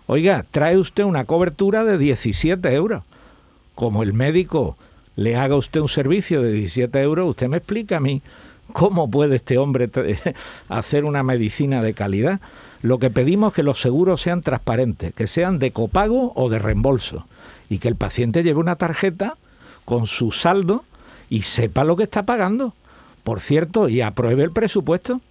Oiga, 0.05 0.45
trae 0.51 0.77
usted 0.77 1.03
una 1.03 1.25
cobertura 1.25 1.83
de 1.83 1.97
17 1.97 2.73
euros. 2.73 3.03
Como 3.75 4.03
el 4.03 4.13
médico 4.13 4.77
le 5.15 5.35
haga 5.35 5.55
usted 5.55 5.81
un 5.81 5.89
servicio 5.89 6.41
de 6.41 6.51
17 6.51 7.01
euros, 7.01 7.29
usted 7.29 7.47
me 7.47 7.57
explica 7.57 7.97
a 7.97 7.99
mí 7.99 8.21
cómo 8.71 9.09
puede 9.09 9.37
este 9.37 9.57
hombre 9.57 9.89
hacer 10.69 11.05
una 11.05 11.23
medicina 11.23 11.81
de 11.81 11.93
calidad. 11.93 12.39
Lo 12.81 12.99
que 12.99 13.09
pedimos 13.09 13.51
es 13.51 13.55
que 13.55 13.63
los 13.63 13.79
seguros 13.79 14.21
sean 14.21 14.41
transparentes, 14.41 15.13
que 15.13 15.27
sean 15.27 15.59
de 15.59 15.71
copago 15.71 16.33
o 16.35 16.49
de 16.49 16.59
reembolso, 16.59 17.25
y 17.69 17.77
que 17.77 17.87
el 17.87 17.95
paciente 17.95 18.43
lleve 18.43 18.59
una 18.59 18.75
tarjeta 18.75 19.37
con 19.85 20.05
su 20.07 20.31
saldo 20.31 20.83
y 21.29 21.43
sepa 21.43 21.83
lo 21.83 21.95
que 21.95 22.03
está 22.03 22.23
pagando. 22.23 22.73
Por 23.23 23.39
cierto, 23.39 23.87
y 23.87 24.01
apruebe 24.01 24.43
el 24.43 24.51
presupuesto. 24.51 25.21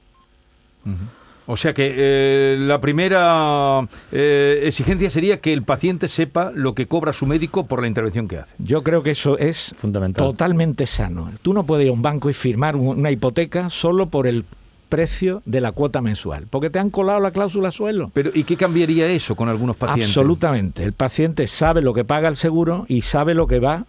O 1.47 1.57
sea 1.57 1.75
que 1.75 1.93
eh, 1.97 2.57
la 2.61 2.81
primera 2.81 3.81
eh, 4.13 4.61
exigencia 4.65 5.11
sería 5.11 5.41
que 5.41 5.53
el 5.53 5.63
paciente 5.65 6.07
sepa 6.09 6.53
lo 6.55 6.75
que 6.75 6.87
cobra 6.87 7.13
su 7.13 7.27
médico 7.27 7.67
por 7.67 7.81
la 7.81 7.89
intervención 7.89 8.29
que 8.29 8.39
hace. 8.39 8.53
Yo 8.59 8.83
creo 8.83 9.03
que 9.03 9.11
eso 9.11 9.37
es 9.39 9.75
Fundamental. 9.77 10.25
totalmente 10.25 10.87
sano. 10.87 11.31
Tú 11.43 11.53
no 11.53 11.65
puedes 11.65 11.85
ir 11.87 11.91
a 11.91 11.95
un 11.95 12.03
banco 12.03 12.31
y 12.31 12.33
firmar 12.33 12.77
un- 12.77 12.99
una 12.99 13.11
hipoteca 13.11 13.71
solo 13.71 14.07
por 14.07 14.27
el 14.29 14.45
precio 14.89 15.43
de 15.47 15.61
la 15.63 15.73
cuota 15.73 16.01
mensual, 16.03 16.47
porque 16.51 16.69
te 16.71 16.79
han 16.79 16.91
colado 16.91 17.19
la 17.19 17.31
cláusula 17.31 17.71
suelo. 17.71 18.11
Pero 18.15 18.31
¿y 18.35 18.45
qué 18.45 18.57
cambiaría 18.57 19.09
eso 19.09 19.35
con 19.35 19.49
algunos 19.49 19.75
pacientes? 19.77 20.09
Absolutamente. 20.09 20.85
El 20.85 20.93
paciente 20.93 21.47
sabe 21.47 21.81
lo 21.83 21.95
que 21.95 22.05
paga 22.05 22.29
el 22.29 22.37
seguro 22.37 22.85
y 22.89 23.01
sabe 23.01 23.35
lo 23.35 23.47
que 23.47 23.59
va 23.59 23.87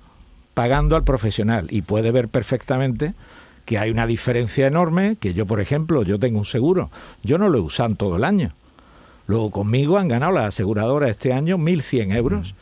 pagando 0.53 0.95
al 0.95 1.03
profesional 1.03 1.67
y 1.69 1.81
puede 1.81 2.11
ver 2.11 2.29
perfectamente 2.29 3.13
que 3.65 3.77
hay 3.77 3.91
una 3.91 4.05
diferencia 4.07 4.67
enorme, 4.67 5.17
que 5.19 5.33
yo, 5.33 5.45
por 5.45 5.61
ejemplo, 5.61 6.03
yo 6.03 6.19
tengo 6.19 6.39
un 6.39 6.45
seguro, 6.45 6.89
yo 7.23 7.37
no 7.37 7.49
lo 7.49 7.57
he 7.57 7.61
usado 7.61 7.89
en 7.89 7.95
todo 7.95 8.15
el 8.17 8.23
año. 8.23 8.51
Luego 9.27 9.51
conmigo 9.51 9.97
han 9.97 10.09
ganado 10.09 10.33
las 10.33 10.45
aseguradoras 10.47 11.09
este 11.11 11.31
año 11.33 11.57
1.100 11.57 12.15
euros. 12.15 12.55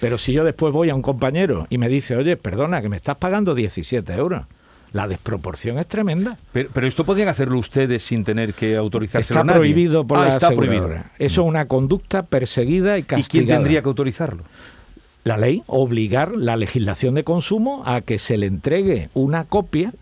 Pero 0.00 0.18
si 0.18 0.32
yo 0.32 0.44
después 0.44 0.72
voy 0.72 0.90
a 0.90 0.94
un 0.94 1.02
compañero 1.02 1.66
y 1.70 1.78
me 1.78 1.88
dice, 1.88 2.16
oye, 2.16 2.36
perdona, 2.36 2.82
que 2.82 2.88
me 2.88 2.96
estás 2.96 3.16
pagando 3.16 3.54
17 3.54 4.12
euros, 4.14 4.44
la 4.92 5.08
desproporción 5.08 5.78
es 5.78 5.86
tremenda. 5.88 6.36
Pero, 6.52 6.68
pero 6.72 6.86
esto 6.86 7.04
podrían 7.04 7.28
hacerlo 7.28 7.58
ustedes 7.58 8.02
sin 8.04 8.22
tener 8.22 8.52
que 8.54 8.76
autorizárselo 8.76 9.38
Está 9.38 9.40
a 9.40 9.44
nadie. 9.44 9.58
prohibido 9.60 10.06
por 10.06 10.18
Ah, 10.18 10.22
la 10.22 10.28
está 10.28 10.50
prohibido. 10.50 10.90
Eso 11.18 11.42
es 11.42 11.48
una 11.48 11.66
conducta 11.66 12.22
perseguida 12.24 12.98
y 12.98 13.00
¿Y 13.00 13.04
castigada. 13.04 13.46
quién 13.46 13.46
tendría 13.48 13.82
que 13.82 13.88
autorizarlo? 13.88 14.44
la 15.24 15.36
ley 15.36 15.64
obligar 15.66 16.36
la 16.36 16.54
legislación 16.56 17.14
de 17.14 17.24
consumo 17.24 17.82
a 17.84 18.00
que 18.00 18.20
se 18.20 18.36
le 18.36 18.46
entregue 18.46 19.08
una 19.12 19.42
copia 19.44 19.92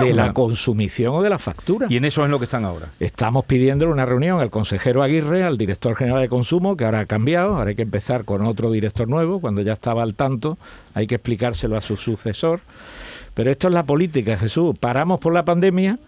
de 0.00 0.14
la 0.14 0.32
consumición 0.32 1.14
o 1.14 1.22
de 1.22 1.30
la 1.30 1.38
factura. 1.38 1.86
Y 1.88 1.96
en 1.96 2.04
eso 2.04 2.24
es 2.24 2.30
lo 2.30 2.38
que 2.38 2.44
están 2.44 2.64
ahora. 2.64 2.88
Estamos 3.00 3.44
pidiéndole 3.44 3.92
una 3.92 4.06
reunión 4.06 4.40
al 4.40 4.50
consejero 4.50 5.02
Aguirre, 5.02 5.44
al 5.44 5.58
director 5.58 5.96
general 5.96 6.22
de 6.22 6.28
consumo, 6.28 6.76
que 6.76 6.84
ahora 6.84 7.00
ha 7.00 7.06
cambiado, 7.06 7.56
ahora 7.56 7.70
hay 7.70 7.76
que 7.76 7.82
empezar 7.82 8.24
con 8.24 8.42
otro 8.42 8.70
director 8.70 9.08
nuevo, 9.08 9.40
cuando 9.40 9.62
ya 9.62 9.72
estaba 9.72 10.02
al 10.02 10.14
tanto, 10.14 10.58
hay 10.94 11.06
que 11.06 11.16
explicárselo 11.16 11.76
a 11.76 11.80
su 11.80 11.96
sucesor. 11.96 12.60
Pero 13.34 13.50
esto 13.50 13.68
es 13.68 13.74
la 13.74 13.84
política, 13.84 14.36
Jesús. 14.36 14.76
Paramos 14.78 15.20
por 15.20 15.32
la 15.32 15.44
pandemia, 15.44 15.98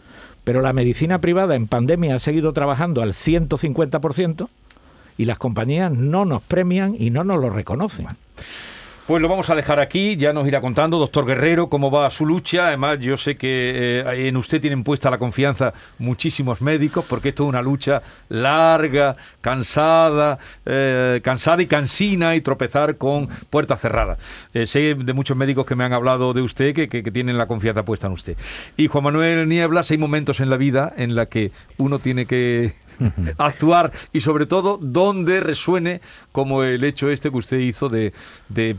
pero 0.45 0.61
la 0.61 0.73
medicina 0.73 1.21
privada 1.21 1.55
en 1.55 1.69
pandemia 1.69 2.17
ha 2.17 2.19
seguido 2.19 2.53
trabajando 2.53 3.03
al 3.03 3.13
150% 3.13 4.49
y 5.19 5.25
las 5.25 5.39
compañías 5.39 5.93
no 5.93 6.25
nos 6.25 6.43
premian 6.43 6.97
y 6.99 7.11
no 7.11 7.25
nos 7.25 7.39
lo 7.39 7.51
reconocen. 7.51 8.09
Pues 9.07 9.21
lo 9.21 9.29
vamos 9.29 9.51
a 9.51 9.57
dejar 9.57 9.81
aquí, 9.81 10.17
ya 10.17 10.33
nos 10.33 10.47
irá 10.47 10.61
contando, 10.61 10.97
doctor 10.99 11.27
Guerrero, 11.27 11.69
cómo 11.69 11.91
va 11.91 12.09
su 12.09 12.25
lucha. 12.25 12.69
Además, 12.69 13.01
yo 13.01 13.17
sé 13.17 13.37
que 13.37 14.03
eh, 14.07 14.29
en 14.29 14.37
usted 14.37 14.61
tienen 14.61 14.85
puesta 14.85 15.11
la 15.11 15.19
confianza 15.19 15.75
muchísimos 15.99 16.63
médicos, 16.63 17.05
porque 17.09 17.31
esto 17.31 17.43
es 17.43 17.49
una 17.49 17.63
lucha 17.63 18.01
larga, 18.29 19.17
cansada, 19.41 20.39
eh, 20.65 21.21
cansada 21.25 21.61
y 21.63 21.67
cansina 21.67 22.37
y 22.37 22.43
tropezar 22.43 22.97
con 22.97 23.29
puertas 23.51 23.81
cerradas. 23.81 24.19
Eh, 24.55 24.69
sé 24.69 24.95
de 24.95 25.13
muchos 25.13 25.37
médicos 25.37 25.67
que 25.67 25.75
me 25.75 25.83
han 25.83 25.93
hablado 25.93 26.33
de 26.33 26.41
usted, 26.43 26.73
que, 26.73 26.89
que- 26.89 27.03
que 27.03 27.11
tienen 27.11 27.37
la 27.37 27.47
confianza 27.49 27.85
puesta 27.85 28.07
en 28.07 28.13
usted. 28.13 28.37
Y 28.77 28.87
Juan 28.87 29.03
Manuel 29.03 29.49
Nieblas, 29.49 29.91
hay 29.91 29.99
momentos 29.99 30.39
en 30.39 30.49
la 30.49 30.57
vida 30.57 30.93
en 30.97 31.17
la 31.17 31.27
que 31.27 31.51
uno 31.77 31.99
tiene 31.99 32.25
que 32.25 32.73
actuar 33.39 33.93
y 34.13 34.21
sobre 34.21 34.47
todo 34.47 34.79
donde 34.81 35.41
resuene 35.41 36.01
como 36.33 36.63
el 36.63 36.85
hecho 36.85 37.11
este 37.11 37.31
que 37.31 37.37
usted 37.37 37.59
hizo 37.59 37.89
de, 37.89 38.13
de 38.49 38.77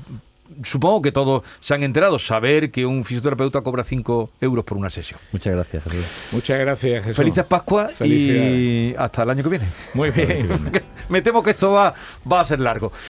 supongo 0.64 1.02
que 1.02 1.12
todos 1.12 1.44
se 1.60 1.74
han 1.74 1.84
enterado, 1.84 2.20
saber 2.20 2.72
que 2.72 2.86
un 2.86 3.06
fisioterapeuta 3.06 3.62
cobra 3.62 3.84
5 3.84 4.32
euros 4.42 4.66
por 4.66 4.78
una 4.78 4.90
sesión. 4.90 5.20
Muchas 5.32 5.54
gracias, 5.54 5.84
Jesús. 5.84 6.06
Muchas 6.32 6.60
gracias, 6.60 7.04
Jesús. 7.04 7.18
Felices 7.18 7.46
Pascua 7.46 7.90
y 8.02 8.94
hasta 8.98 9.24
el 9.24 9.30
año 9.30 9.44
que 9.44 9.50
viene. 9.50 9.68
Muy 9.94 10.12
bien. 10.12 10.48
Me 11.10 11.22
temo 11.22 11.42
que 11.42 11.52
esto 11.52 11.72
va, 11.72 11.94
va 12.32 12.42
a 12.42 12.46
ser 12.46 12.60
largo. 12.60 12.92